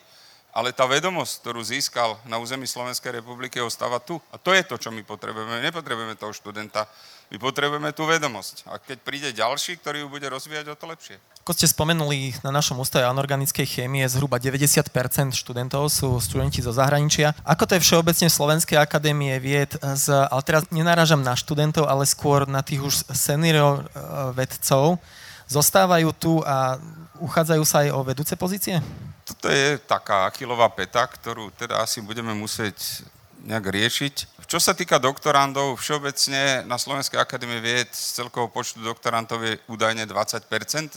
[0.55, 4.23] ale tá vedomosť, ktorú získal na území Slovenskej republiky, ostáva tu.
[4.31, 5.59] A to je to, čo my potrebujeme.
[5.59, 6.87] My nepotrebujeme toho študenta,
[7.27, 8.63] my potrebujeme tú vedomosť.
[8.71, 11.19] A keď príde ďalší, ktorý ju bude rozvíjať, o to lepšie.
[11.43, 17.35] Ako ste spomenuli, na našom ústave anorganickej chémie zhruba 90% študentov sú študenti zo zahraničia.
[17.43, 22.47] Ako to je všeobecne Slovenskej akadémie vied, z, ale teraz nenáražam na študentov, ale skôr
[22.47, 25.03] na tých už senior eh, vedcov,
[25.51, 26.79] zostávajú tu a
[27.21, 28.79] uchádzajú sa aj o vedúce pozície?
[29.25, 33.01] toto je taká achilová peta, ktorú teda asi budeme musieť
[33.45, 34.15] nejak riešiť.
[34.45, 40.05] Čo sa týka doktorandov, všeobecne na Slovenskej akadémie vied z celkového počtu doktorantov je údajne
[40.05, 40.45] 20%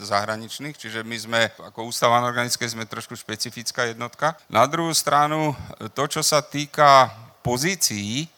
[0.05, 4.37] zahraničných, čiže my sme ako ústava organické sme trošku špecifická jednotka.
[4.49, 5.57] Na druhú stranu,
[5.97, 7.09] to, čo sa týka
[7.41, 8.29] pozícií,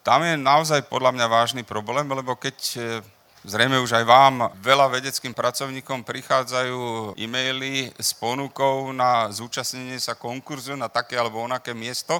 [0.00, 2.56] tam je naozaj podľa mňa vážny problém, lebo keď
[3.46, 10.74] Zrejme už aj vám, veľa vedeckým pracovníkom prichádzajú e-maily s ponukou na zúčastnenie sa konkurzu
[10.74, 12.18] na také alebo onaké miesto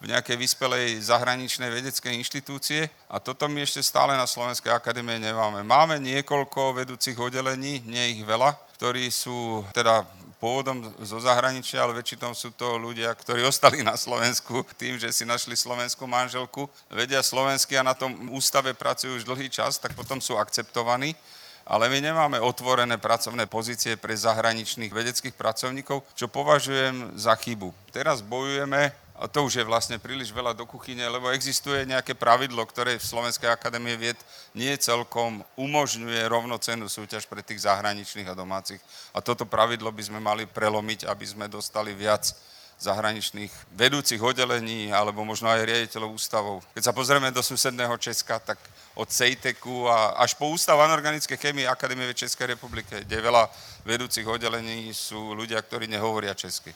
[0.00, 5.60] v nejakej vyspelej zahraničnej vedeckej inštitúcie a toto my ešte stále na Slovenskej akadémie nemáme.
[5.60, 10.08] Máme niekoľko vedúcich oddelení, nie ich veľa, ktorí sú teda
[10.42, 15.22] pôvodom zo zahraničia, ale väčšinou sú to ľudia, ktorí ostali na Slovensku tým, že si
[15.22, 20.18] našli slovenskú manželku, vedia slovensky a na tom ústave pracujú už dlhý čas, tak potom
[20.18, 21.14] sú akceptovaní
[21.62, 27.70] ale my nemáme otvorené pracovné pozície pre zahraničných vedeckých pracovníkov, čo považujem za chybu.
[27.94, 28.90] Teraz bojujeme
[29.30, 33.52] to už je vlastne príliš veľa do kuchyne, lebo existuje nejaké pravidlo, ktoré v Slovenskej
[33.52, 34.18] akadémie vied
[34.56, 38.80] nie celkom umožňuje rovnocennú súťaž pre tých zahraničných a domácich.
[39.12, 42.34] A toto pravidlo by sme mali prelomiť, aby sme dostali viac
[42.82, 46.56] zahraničných vedúcich oddelení alebo možno aj riaditeľov ústavov.
[46.74, 48.58] Keď sa pozrieme do susedného Česka, tak
[48.98, 53.48] od CEITECu a až po Ústav anorganické chemie Akadémie Českej republiky, kde veľa
[53.86, 56.74] vedúcich oddelení sú ľudia, ktorí nehovoria česky.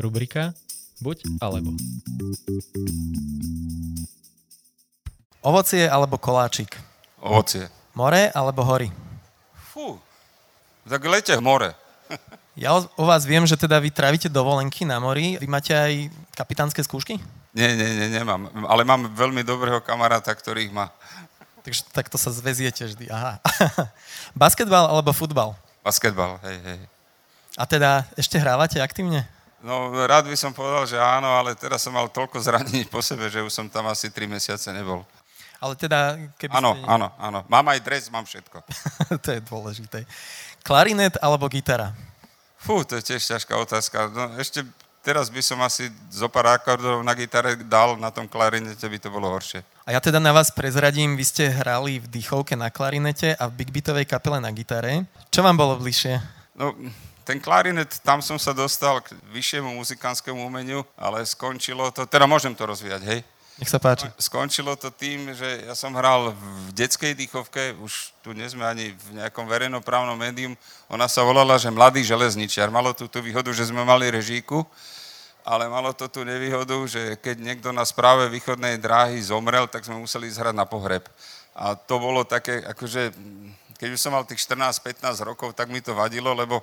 [0.00, 0.56] Rubrika
[1.00, 1.72] Buď alebo.
[5.40, 6.76] Ovocie alebo koláčik?
[7.24, 7.72] Ovocie.
[7.96, 8.92] More alebo hory?
[9.72, 9.96] Fú,
[10.84, 11.72] tak lete more.
[12.60, 15.40] ja o, vás viem, že teda vy trávite dovolenky na mori.
[15.40, 17.16] Vy máte aj kapitánske skúšky?
[17.56, 18.52] Nie, nie, nie, nemám.
[18.68, 20.92] Ale mám veľmi dobrého kamaráta, ktorý ich má.
[21.64, 23.08] Takže takto sa zväziete vždy.
[23.08, 23.40] Aha.
[24.36, 25.56] Basketbal alebo futbal?
[25.80, 26.80] Basketbal, hej, hej.
[27.56, 29.24] A teda ešte hrávate aktívne?
[29.60, 33.28] No, rád by som povedal, že áno, ale teraz som mal toľko zranení po sebe,
[33.28, 35.04] že už som tam asi 3 mesiace nebol.
[35.60, 36.88] Ale teda, keby Áno, ste...
[36.88, 37.40] áno, áno.
[37.44, 38.64] Mám aj dres, mám všetko.
[39.24, 40.08] to je dôležité.
[40.64, 41.92] Klarinet alebo gitara?
[42.56, 44.08] Fú, to je tiež ťažká otázka.
[44.08, 44.64] No, ešte
[45.04, 49.12] teraz by som asi zo pár akordov na gitare dal, na tom klarinete by to
[49.12, 49.60] bolo horšie.
[49.84, 53.60] A ja teda na vás prezradím, vy ste hrali v dýchovke na klarinete a v
[53.64, 55.04] Big Beatovej kapele na gitare.
[55.28, 56.20] Čo vám bolo bližšie?
[56.56, 56.72] No,
[57.30, 62.50] ten klarinet, tam som sa dostal k vyššiemu muzikánskému umeniu, ale skončilo to, teda môžem
[62.58, 63.22] to rozvíjať, hej?
[63.62, 64.10] Nech sa páči.
[64.18, 68.90] Skončilo to tým, že ja som hral v detskej dýchovke, už tu nie sme ani
[68.90, 70.58] v nejakom verejnoprávnom médium.
[70.90, 72.66] Ona sa volala, že Mladý železničiar.
[72.66, 74.66] Malo tu tú výhodu, že sme mali režíku
[75.40, 79.96] ale malo to tú nevýhodu, že keď niekto na správe východnej dráhy zomrel, tak sme
[79.96, 81.08] museli ísť hrať na pohreb.
[81.56, 83.10] A to bolo také, akože,
[83.80, 86.60] keď už som mal tých 14-15 rokov, tak mi to vadilo, lebo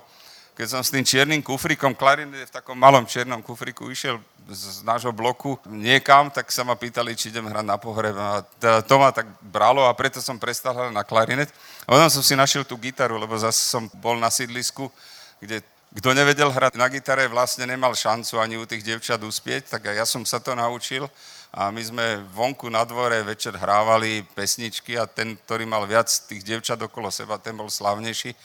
[0.58, 4.18] keď som s tým čiernym kufrikom, klarinet v takom malom čiernom kufriku išiel
[4.50, 8.18] z nášho bloku niekam, tak sa ma pýtali, či idem hrať na pohreb.
[8.18, 11.46] A teda to ma tak bralo a preto som prestal hrať na klarinet.
[11.86, 14.90] A potom som si našiel tú gitaru, lebo zase som bol na sídlisku,
[15.38, 15.62] kde
[15.94, 20.04] kto nevedel hrať na gitare, vlastne nemal šancu ani u tých dievčat uspieť, tak ja
[20.04, 21.06] som sa to naučil
[21.54, 26.44] a my sme vonku na dvore večer hrávali pesničky a ten, ktorý mal viac tých
[26.44, 28.36] dievčat okolo seba, ten bol slavnejší.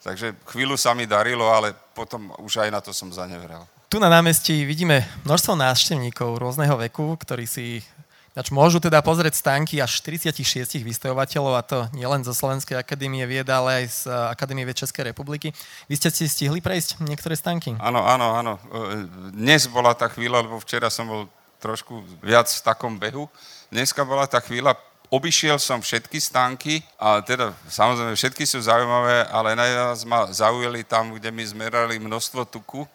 [0.00, 3.68] Takže chvíľu sa mi darilo, ale potom už aj na to som zanevrel.
[3.90, 7.84] Tu na námestí vidíme množstvo návštevníkov rôzneho veku, ktorí si
[8.30, 13.50] Nač môžu teda pozrieť stánky až 46 vystojovateľov, a to nielen zo Slovenskej akadémie vied,
[13.50, 15.50] ale aj z Akadémie vied Českej republiky.
[15.90, 17.74] Vy ste si stihli prejsť niektoré stánky?
[17.82, 18.54] Áno, áno, áno.
[18.70, 19.02] Eh,
[19.34, 21.22] dnes bola tá chvíľa, lebo včera som bol
[21.58, 23.26] trošku viac v takom behu.
[23.74, 24.78] Dneska bola tá chvíľa,
[25.10, 31.10] obišiel som všetky stánky a teda samozrejme všetky sú zaujímavé, ale najviac ma zaujali tam,
[31.12, 32.86] kde mi zmerali množstvo tuku,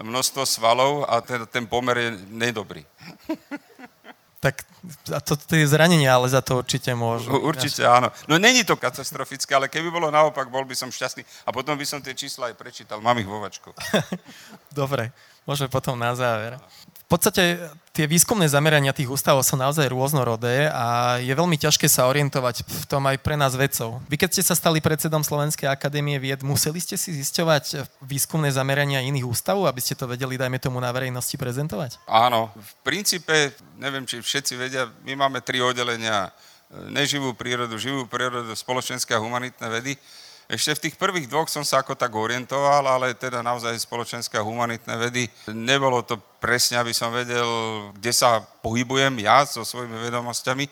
[0.00, 2.82] množstvo svalov a teda ten pomer je nedobrý.
[4.40, 4.64] Tak
[5.12, 7.28] a to, to je zranenie, ale za to určite môžu.
[7.28, 8.08] Určite áno.
[8.24, 11.28] No není to katastrofické, ale keby bolo naopak, bol by som šťastný.
[11.44, 13.04] A potom by som tie čísla aj prečítal.
[13.04, 13.68] Mám ich vo vačku.
[14.72, 15.12] Dobre,
[15.44, 16.56] môžeme potom na záver
[17.10, 17.58] podstate
[17.90, 22.84] tie výskumné zamerania tých ústavov sú naozaj rôznorodé a je veľmi ťažké sa orientovať v
[22.86, 23.98] tom aj pre nás vedcov.
[24.06, 29.02] Vy keď ste sa stali predsedom Slovenskej akadémie vied, museli ste si zisťovať výskumné zamerania
[29.02, 31.98] iných ústavov, aby ste to vedeli, dajme tomu, na verejnosti prezentovať?
[32.06, 36.30] Áno, v princípe, neviem, či všetci vedia, my máme tri oddelenia
[36.70, 39.98] neživú prírodu, živú prírodu, spoločenské a humanitné vedy.
[40.50, 44.42] Ešte v tých prvých dvoch som sa ako tak orientoval, ale teda naozaj spoločenské a
[44.42, 45.30] humanitné vedy.
[45.46, 47.46] Nebolo to presne, aby som vedel,
[47.94, 50.66] kde sa pohybujem ja so svojimi vedomosťami.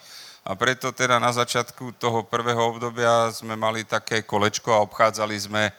[0.50, 5.70] A preto teda na začiatku toho prvého obdobia sme mali také kolečko a obchádzali sme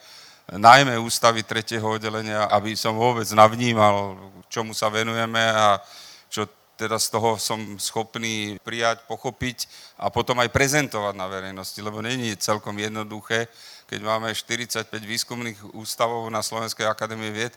[0.48, 4.16] najmä ústavy tretieho oddelenia, aby som vôbec navnímal,
[4.48, 5.76] čomu sa venujeme a
[6.32, 6.48] čo
[6.80, 9.68] teda z toho som schopný prijať, pochopiť
[10.00, 13.52] a potom aj prezentovať na verejnosti, lebo není celkom jednoduché
[13.90, 17.50] keď máme 45 výskumných ústavov na Slovenskej akadémie vied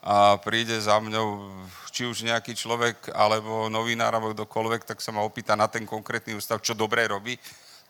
[0.00, 1.52] a príde za mňou
[1.92, 6.32] či už nejaký človek, alebo novinár, alebo kdokoľvek, tak sa ma opýta na ten konkrétny
[6.32, 7.36] ústav, čo dobre robí,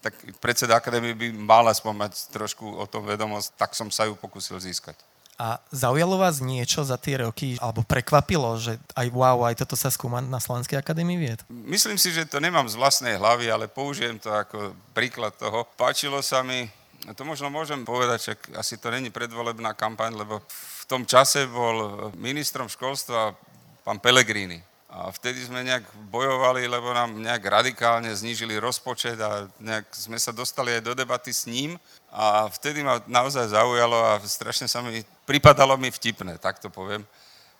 [0.03, 4.19] tak predseda akadémie by mal aspoň mať trošku o tom vedomosť, tak som sa ju
[4.19, 4.99] pokusil získať.
[5.35, 9.91] A zaujalo vás niečo za tie roky, alebo prekvapilo, že aj wow, aj toto sa
[9.91, 11.43] skúma na Slovenskej akadémii vied?
[11.51, 15.67] Myslím si, že to nemám z vlastnej hlavy, ale použijem to ako príklad toho.
[15.75, 16.71] Páčilo sa mi
[17.13, 20.41] to možno môžem povedať, že asi to není predvolebná kampaň, lebo
[20.81, 23.37] v tom čase bol ministrom školstva
[23.85, 24.65] pán Pellegrini.
[24.95, 30.31] A vtedy sme nejak bojovali, lebo nám nejak radikálne znížili rozpočet a nejak sme sa
[30.31, 31.75] dostali aj do debaty s ním.
[32.15, 37.03] A vtedy ma naozaj zaujalo a strašne sa mi, pripadalo mi vtipné, tak to poviem.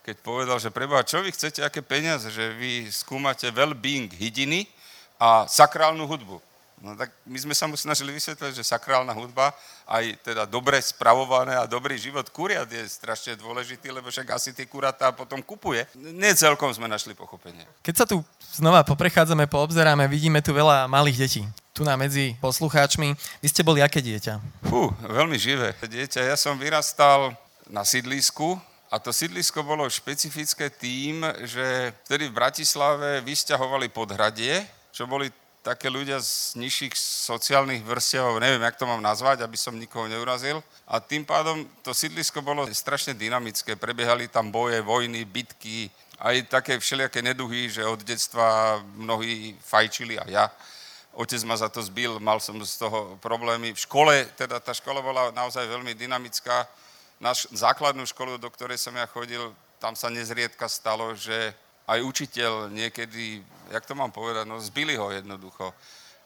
[0.07, 4.63] Keď povedal, že preboha, čo vy chcete, aké peniaze, že vy skúmate well-being hydiny
[5.19, 6.39] a sakrálnu hudbu.
[6.85, 9.49] No tak my sme sa mu snažili vysvetliť, že sakrálna hudba,
[9.89, 14.69] aj teda dobre spravované a dobrý život kuriat je strašne dôležitý, lebo však asi tie
[14.69, 15.89] kuratá potom kupuje.
[15.97, 17.65] Nie celkom sme našli pochopenie.
[17.81, 18.21] Keď sa tu
[18.53, 21.41] znova poprechádzame, poobzeráme, vidíme tu veľa malých detí.
[21.73, 23.17] Tu na medzi poslucháčmi.
[23.41, 24.37] Vy ste boli aké dieťa?
[24.69, 26.21] Fú, veľmi živé dieťa.
[26.21, 27.33] Ja som vyrastal
[27.65, 28.61] na sídlisku,
[28.93, 34.61] a to sídlisko bolo špecifické tým, že vtedy v Bratislave vysťahovali podhradie,
[34.93, 35.33] čo boli
[35.65, 36.93] také ľudia z nižších
[37.25, 40.61] sociálnych vrstiev, neviem, jak to mám nazvať, aby som nikoho neurazil.
[40.85, 43.73] A tým pádom to sídlisko bolo strašne dynamické.
[43.73, 45.89] Prebiehali tam boje, vojny, bitky,
[46.21, 50.45] aj také všelijaké neduhy, že od detstva mnohí fajčili a ja.
[51.17, 53.73] Otec ma za to zbil, mal som z toho problémy.
[53.73, 56.67] V škole, teda tá škola bola naozaj veľmi dynamická.
[57.17, 62.73] Na základnú školu, do ktorej som ja chodil, tam sa nezriedka stalo, že aj učiteľ
[62.73, 65.73] niekedy jak to mám povedať, no zbili ho jednoducho.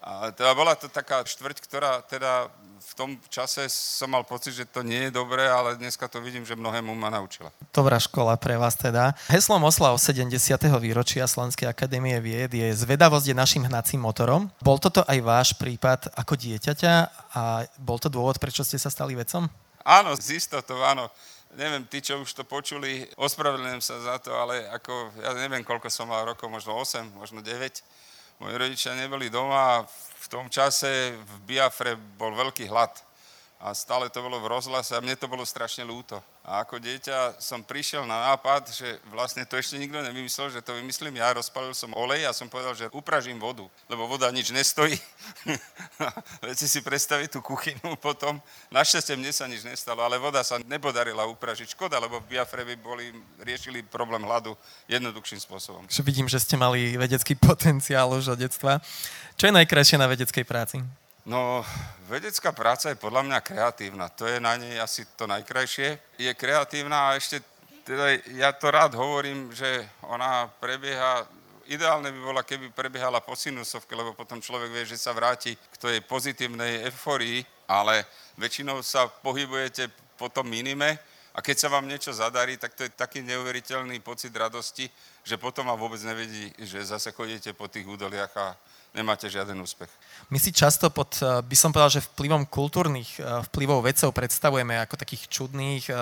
[0.00, 2.48] A teda bola to taká štvrť, ktorá teda
[2.80, 6.40] v tom čase som mal pocit, že to nie je dobré, ale dneska to vidím,
[6.40, 7.52] že mnohému ma naučila.
[7.68, 9.12] Dobrá škola pre vás teda.
[9.28, 10.32] Heslom oslav 70.
[10.80, 14.48] výročia Slovenskej akadémie vied je zvedavosť je našim hnacím motorom.
[14.64, 16.94] Bol toto aj váš prípad ako dieťaťa
[17.36, 19.52] a bol to dôvod, prečo ste sa stali vedcom?
[19.84, 21.12] Áno, z istotou, áno
[21.60, 25.92] neviem, tí, čo už to počuli, ospravedlňujem sa za to, ale ako, ja neviem, koľko
[25.92, 28.40] som mal rokov, možno 8, možno 9.
[28.40, 32.88] Moji rodičia neboli doma a v tom čase v Biafre bol veľký hlad.
[33.60, 36.16] A stále to bolo v rozhlase a mne to bolo strašne ľúto.
[36.40, 40.72] A ako dieťa som prišiel na nápad, že vlastne to ešte nikto nevymyslel, že to
[40.72, 44.96] vymyslím ja, rozpalil som olej a som povedal, že upražím vodu, lebo voda nič nestojí.
[46.48, 48.40] Viete si predstaviť tú kuchynu potom.
[48.72, 51.76] Našťastie mne sa nič nestalo, ale voda sa nepodarila upražiť.
[51.76, 53.12] Škoda, lebo v Biafre by boli,
[53.44, 54.56] riešili problém hladu
[54.88, 55.84] jednoduchším spôsobom.
[55.92, 58.80] Že vidím, že ste mali vedecký potenciál už od detstva.
[59.36, 60.80] Čo je najkrajšie na vedeckej práci?
[61.28, 61.60] No,
[62.08, 64.08] vedecká práca je podľa mňa kreatívna.
[64.16, 66.16] To je na nej asi to najkrajšie.
[66.16, 67.44] Je kreatívna a ešte,
[67.84, 71.28] teda ja to rád hovorím, že ona prebieha,
[71.68, 75.76] ideálne by bola, keby prebiehala po sinusovke, lebo potom človek vie, že sa vráti k
[75.76, 78.08] tej pozitívnej euforii, ale
[78.40, 80.96] väčšinou sa pohybujete po tom minime
[81.36, 84.90] a keď sa vám niečo zadarí, tak to je taký neuveriteľný pocit radosti,
[85.22, 88.56] že potom vám vôbec nevedí, že zase chodíte po tých údoliach a
[88.94, 89.88] nemáte žiaden úspech.
[90.30, 94.78] My si často pod, eh, by som povedal, že vplyvom kultúrnych eh, vplyvov vedcov predstavujeme
[94.82, 95.96] ako takých čudných, eh,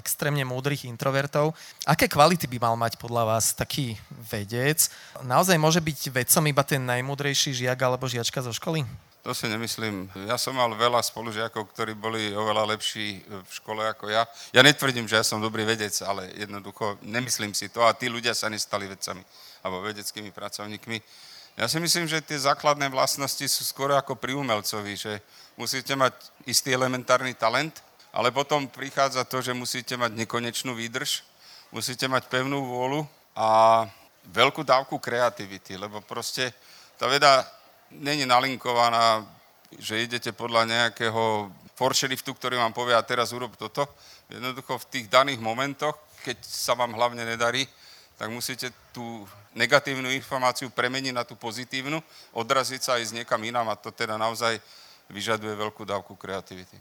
[0.00, 1.56] extrémne múdrych introvertov.
[1.88, 4.88] Aké kvality by mal mať podľa vás taký vedec?
[5.24, 8.84] Naozaj môže byť vedcom iba ten najmúdrejší žiak alebo žiačka zo školy?
[9.26, 10.06] To si nemyslím.
[10.30, 14.22] Ja som mal veľa spolužiakov, ktorí boli oveľa lepší v škole ako ja.
[14.54, 18.38] Ja netvrdím, že ja som dobrý vedec, ale jednoducho nemyslím si to a tí ľudia
[18.38, 19.18] sa nestali vedcami
[19.66, 21.02] alebo vedeckými pracovníkmi.
[21.56, 25.24] Ja si myslím, že tie základné vlastnosti sú skoro ako pri umelcovi, že
[25.56, 26.12] musíte mať
[26.44, 27.80] istý elementárny talent,
[28.12, 31.24] ale potom prichádza to, že musíte mať nekonečnú výdrž,
[31.72, 33.48] musíte mať pevnú vôľu a
[34.28, 36.52] veľkú dávku kreativity, lebo proste
[37.00, 37.48] tá veda
[37.88, 39.24] není nalinkovaná,
[39.80, 43.88] že idete podľa nejakého foršeriftu, ktorý vám povie a teraz urob toto.
[44.28, 47.64] Jednoducho v tých daných momentoch, keď sa vám hlavne nedarí,
[48.16, 52.00] tak musíte tú negatívnu informáciu premeniť na tú pozitívnu,
[52.32, 54.56] odraziť sa aj z niekam inám a to teda naozaj
[55.12, 56.76] vyžaduje veľkú dávku kreativity.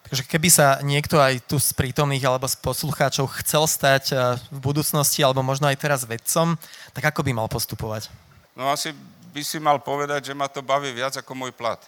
[0.00, 4.18] Takže keby sa niekto aj tu z prítomných alebo z poslucháčov chcel stať eh,
[4.50, 6.56] v budúcnosti alebo možno aj teraz vedcom,
[6.96, 8.08] tak ako by mal postupovať?
[8.56, 8.96] No asi
[9.30, 11.78] by si mal povedať, že ma to baví viac ako môj plat.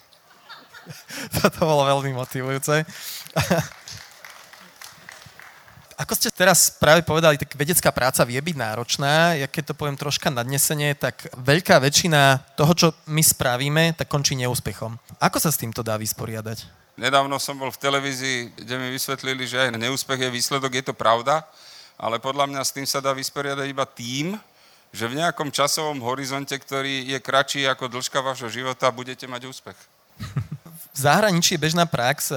[1.42, 2.84] Toto bolo veľmi motivujúce.
[6.02, 9.38] Ako ste teraz práve povedali, tak vedecká práca vie byť náročná.
[9.38, 14.34] Ja keď to poviem troška nadnesenie, tak veľká väčšina toho, čo my spravíme, tak končí
[14.34, 14.98] neúspechom.
[15.22, 16.66] Ako sa s týmto dá vysporiadať?
[16.98, 20.94] Nedávno som bol v televízii, kde mi vysvetlili, že aj neúspech je výsledok, je to
[20.98, 21.46] pravda,
[21.94, 24.34] ale podľa mňa s tým sa dá vysporiadať iba tým,
[24.90, 29.78] že v nejakom časovom horizonte, ktorý je kratší ako dĺžka vašho života, budete mať úspech.
[30.92, 32.34] V zahraničí je bežná prax,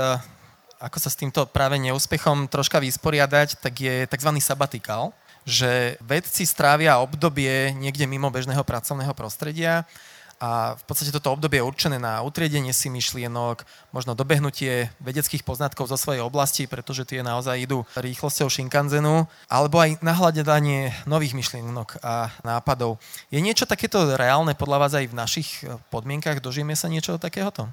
[0.85, 4.29] ako sa s týmto práve neúspechom troška vysporiadať, tak je tzv.
[4.37, 5.09] sabatikál,
[5.41, 9.89] že vedci strávia obdobie niekde mimo bežného pracovného prostredia
[10.35, 13.63] a v podstate toto obdobie je určené na utriedenie si myšlienok,
[13.95, 20.03] možno dobehnutie vedeckých poznatkov zo svojej oblasti, pretože tie naozaj idú rýchlosťou Shinkanzenu, alebo aj
[20.03, 22.99] nahľadanie nových myšlienok a nápadov.
[23.31, 25.49] Je niečo takéto reálne podľa vás aj v našich
[25.87, 26.43] podmienkach?
[26.43, 27.71] Dožijeme sa niečo takéhoto?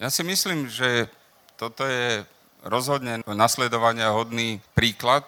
[0.00, 1.12] Ja si myslím, že
[1.56, 2.24] toto je
[2.62, 5.26] rozhodne nasledovania hodný príklad.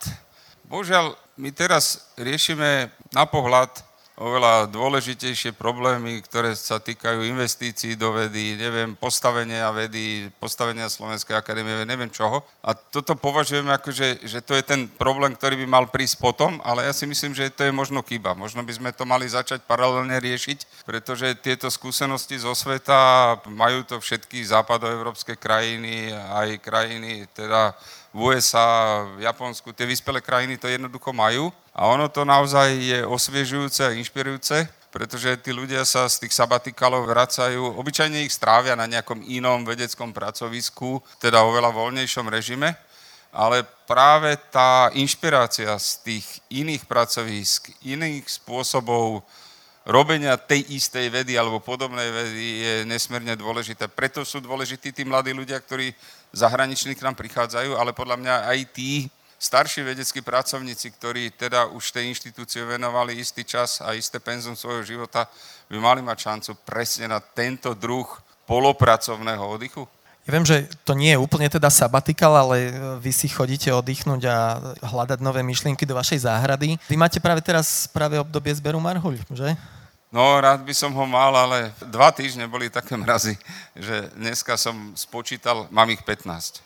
[0.66, 3.70] Bohužiaľ, my teraz riešime na pohľad
[4.14, 11.82] oveľa dôležitejšie problémy, ktoré sa týkajú investícií do vedy, neviem, postavenia vedy, postavenia Slovenskej akadémie,
[11.82, 12.46] neviem čoho.
[12.62, 16.62] A toto považujeme ako, že, že to je ten problém, ktorý by mal prísť potom,
[16.62, 18.38] ale ja si myslím, že to je možno chyba.
[18.38, 23.98] Možno by sme to mali začať paralelne riešiť, pretože tieto skúsenosti zo sveta majú to
[23.98, 27.74] všetky západoevropské krajiny, aj krajiny teda
[28.14, 33.02] v USA, v Japonsku, tie vyspelé krajiny to jednoducho majú a ono to naozaj je
[33.02, 38.86] osviežujúce a inšpirujúce, pretože tí ľudia sa z tých sabatikalov vracajú, obyčajne ich strávia na
[38.86, 42.78] nejakom inom vedeckom pracovisku, teda oveľa voľnejšom režime,
[43.34, 49.26] ale práve tá inšpirácia z tých iných pracovisk, iných spôsobov
[49.84, 53.90] robenia tej istej vedy alebo podobnej vedy je nesmierne dôležité.
[53.90, 55.92] Preto sú dôležití tí mladí ľudia, ktorí
[56.34, 59.06] zahraniční k nám prichádzajú, ale podľa mňa aj tí,
[59.38, 64.82] starší vedeckí pracovníci, ktorí teda už tej inštitúcie venovali istý čas a isté penzum svojho
[64.82, 65.28] života,
[65.68, 68.08] by mali mať šancu presne na tento druh
[68.48, 69.84] polopracovného oddychu?
[70.24, 74.56] Ja viem, že to nie je úplne teda sabatikal, ale vy si chodíte oddychnúť a
[74.80, 76.80] hľadať nové myšlienky do vašej záhrady.
[76.88, 79.52] Vy máte práve teraz práve obdobie zberu marhuľ, že?
[80.14, 83.34] No, rád by som ho mal, ale dva týždne boli také mrazy,
[83.74, 86.62] že dneska som spočítal, mám ich 15.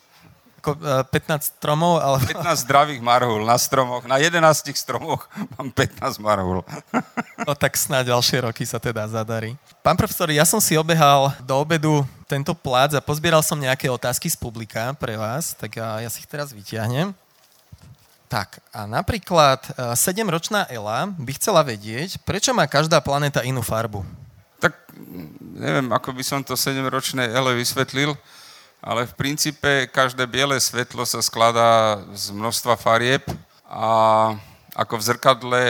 [0.60, 1.96] Ako Ako 15 e, stromov?
[1.96, 2.20] Ale...
[2.28, 4.04] 15 zdravých marhul na stromoch.
[4.04, 4.44] Na 11
[4.76, 6.60] stromoch mám 15 marhul.
[7.48, 9.56] No tak snáď ďalšie roky sa teda zadarí.
[9.80, 14.28] Pán profesor, ja som si obehal do obedu tento plác a pozbieral som nejaké otázky
[14.28, 17.16] z publika pre vás, tak ja si ich teraz vyťahnem.
[18.28, 24.04] Tak, a napríklad 7-ročná e, Ela by chcela vedieť, prečo má každá planéta inú farbu.
[24.60, 24.76] Tak
[25.56, 28.12] neviem, ako by som to 7-ročnej Ele vysvetlil,
[28.84, 33.24] ale v princípe každé biele svetlo sa skladá z množstva farieb
[33.64, 34.36] a
[34.76, 35.62] ako v zrkadle,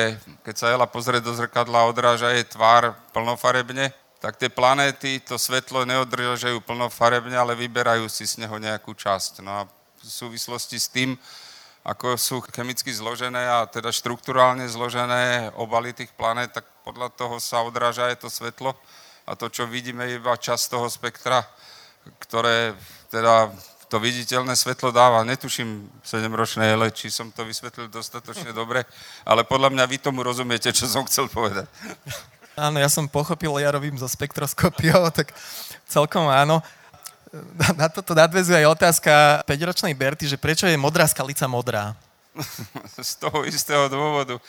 [0.43, 5.87] keď sa Ela pozrie do zrkadla, odráža jej tvár plnofarebne, tak tie planéty to svetlo
[5.87, 9.47] neodrážajú plnofarebne, ale vyberajú si z neho nejakú časť.
[9.47, 9.71] No a
[10.03, 11.15] v súvislosti s tým,
[11.89, 17.65] ako sú chemicky zložené a teda štruktúrálne zložené obaly tých planét, tak podľa toho sa
[17.65, 18.77] odráža aj to svetlo
[19.25, 21.49] a to, čo vidíme, je iba časť toho spektra,
[22.21, 22.77] ktoré
[23.09, 23.49] teda
[23.89, 25.25] to viditeľné svetlo dáva.
[25.25, 28.85] Netuším 7-ročné hele, či som to vysvetlil dostatočne dobre,
[29.25, 31.65] ale podľa mňa vy tomu rozumiete, čo som chcel povedať.
[32.53, 35.33] Áno, ja som pochopil, ja robím so spektroskopiou, tak
[35.89, 36.61] celkom áno.
[37.77, 39.13] Na toto nadvezuje aj otázka
[39.45, 41.93] 5-ročnej Berty, že prečo je modrá skalica modrá?
[42.97, 44.41] Z toho istého dôvodu.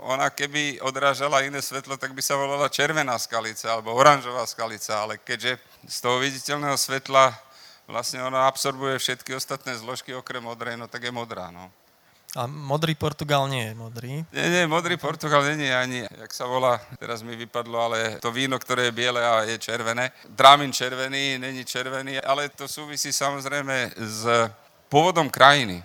[0.00, 5.18] Ona keby odrážala iné svetlo, tak by sa volala červená skalica alebo oranžová skalica, ale
[5.20, 7.34] keďže z toho viditeľného svetla
[7.90, 11.50] vlastne ona absorbuje všetky ostatné zložky okrem modrej, no tak je modrá.
[11.50, 11.68] No.
[12.38, 14.22] A modrý Portugal nie je modrý?
[14.30, 18.30] Nie, nie, modrý Portugal nie je ani, jak sa volá, teraz mi vypadlo, ale to
[18.30, 20.14] víno, ktoré je biele a je červené.
[20.30, 24.22] Drámin červený, není červený, ale to súvisí samozrejme s
[24.86, 25.82] pôvodom krajiny,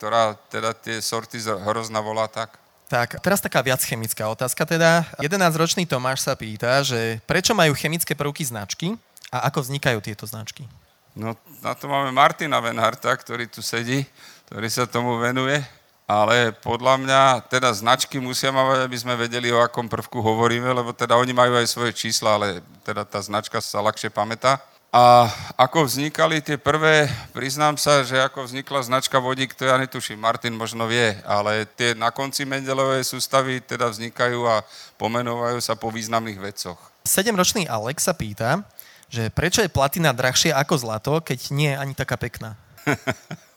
[0.00, 2.56] ktorá teda tie sorty hrozna volá tak.
[2.88, 5.04] Tak, teraz taká viac chemická otázka teda.
[5.20, 8.96] 11-ročný Tomáš sa pýta, že prečo majú chemické prvky značky
[9.28, 10.64] a ako vznikajú tieto značky?
[11.12, 14.08] No, na to máme Martina Venharta, ktorý tu sedí,
[14.48, 15.60] ktorý sa tomu venuje
[16.06, 20.92] ale podľa mňa teda značky musia mať, aby sme vedeli, o akom prvku hovoríme, lebo
[20.92, 24.60] teda oni majú aj svoje čísla, ale teda tá značka sa ľahšie pamätá.
[24.92, 25.24] A
[25.56, 30.52] ako vznikali tie prvé, priznám sa, že ako vznikla značka vodík, to ja netuším, Martin
[30.52, 34.60] možno vie, ale tie na konci Mendelovej sústavy teda vznikajú a
[35.00, 36.76] pomenovajú sa po významných vecoch.
[37.08, 38.68] Sedemročný Alex sa pýta,
[39.08, 42.60] že prečo je platina drahšia ako zlato, keď nie je ani taká pekná?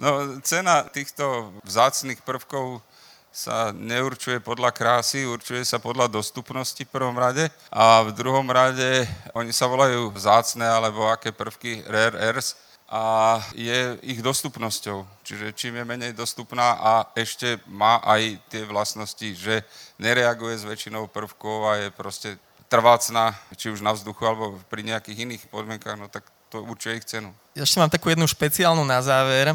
[0.00, 2.80] No, cena týchto vzácných prvkov
[3.28, 9.04] sa neurčuje podľa krásy, určuje sa podľa dostupnosti v prvom rade a v druhom rade
[9.36, 12.56] oni sa volajú vzácne alebo aké prvky rare earths
[12.88, 15.04] a je ich dostupnosťou.
[15.20, 19.68] Čiže čím je menej dostupná a ešte má aj tie vlastnosti, že
[20.00, 22.40] nereaguje s väčšinou prvkov a je proste
[22.72, 27.06] trvácna, či už na vzduchu alebo pri nejakých iných podmienkach, no tak to určuje ich
[27.06, 27.30] cenu.
[27.54, 29.54] Ešte mám takú jednu špeciálnu na záver.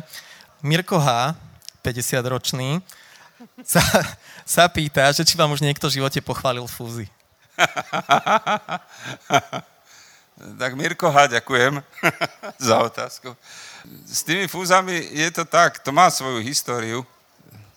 [0.65, 1.37] Mirko H.,
[1.85, 2.81] 50-ročný,
[3.61, 3.85] sa,
[4.41, 7.05] sa pýta, že či vám už niekto v živote pochválil fúzy.
[10.61, 11.85] tak Mirko H., ďakujem
[12.65, 13.37] za otázku.
[14.09, 17.05] S tými fúzami je to tak, to má svoju históriu.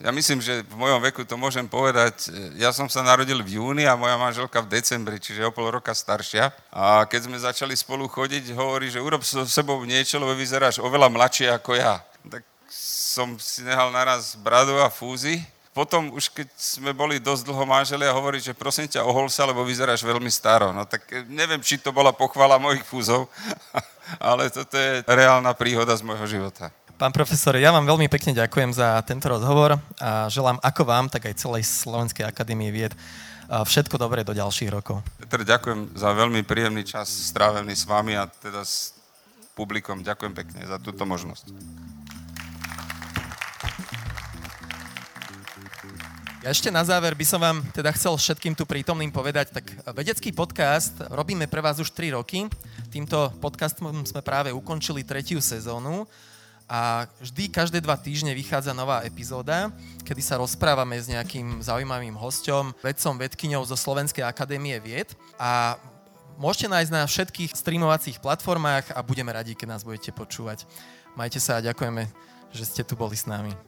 [0.01, 2.33] Ja myslím, že v mojom veku to môžem povedať.
[2.57, 5.93] Ja som sa narodil v júni a moja manželka v decembri, čiže o pol roka
[5.93, 6.57] staršia.
[6.73, 11.13] A keď sme začali spolu chodiť, hovorí, že urob so sebou niečo, lebo vyzeráš oveľa
[11.13, 12.01] mladšie ako ja.
[12.31, 15.41] Tak som si nehal naraz bradu a fúzy.
[15.73, 19.63] Potom už keď sme boli dosť dlho manželia, hovorí, že prosím ťa, ohol sa, lebo
[19.63, 20.75] vyzeráš veľmi staro.
[20.75, 23.31] No tak eh, neviem, či to bola pochvala mojich fúzov,
[24.19, 26.75] ale toto je reálna príhoda z môjho života.
[26.99, 31.31] Pán profesor, ja vám veľmi pekne ďakujem za tento rozhovor a želám ako vám, tak
[31.31, 32.91] aj celej Slovenskej akadémie vied
[33.49, 35.01] všetko dobré do ďalších rokov.
[35.23, 38.99] Petr, ďakujem za veľmi príjemný čas strávený s vami a teda s
[39.57, 40.05] publikom.
[40.05, 41.55] Ďakujem pekne za túto možnosť.
[46.39, 50.31] Ja ešte na záver by som vám teda chcel všetkým tu prítomným povedať, tak vedecký
[50.31, 52.47] podcast robíme pre vás už 3 roky.
[52.95, 56.07] Týmto podcastom sme práve ukončili tretiu sezónu
[56.71, 59.75] a vždy každé dva týždne vychádza nová epizóda,
[60.07, 65.75] kedy sa rozprávame s nejakým zaujímavým hosťom, vedcom, vedkyňou zo Slovenskej akadémie vied a
[66.39, 70.71] môžete nájsť na všetkých streamovacích platformách a budeme radi, keď nás budete počúvať.
[71.19, 72.07] Majte sa a ďakujeme,
[72.55, 73.68] že ste tu boli s nami.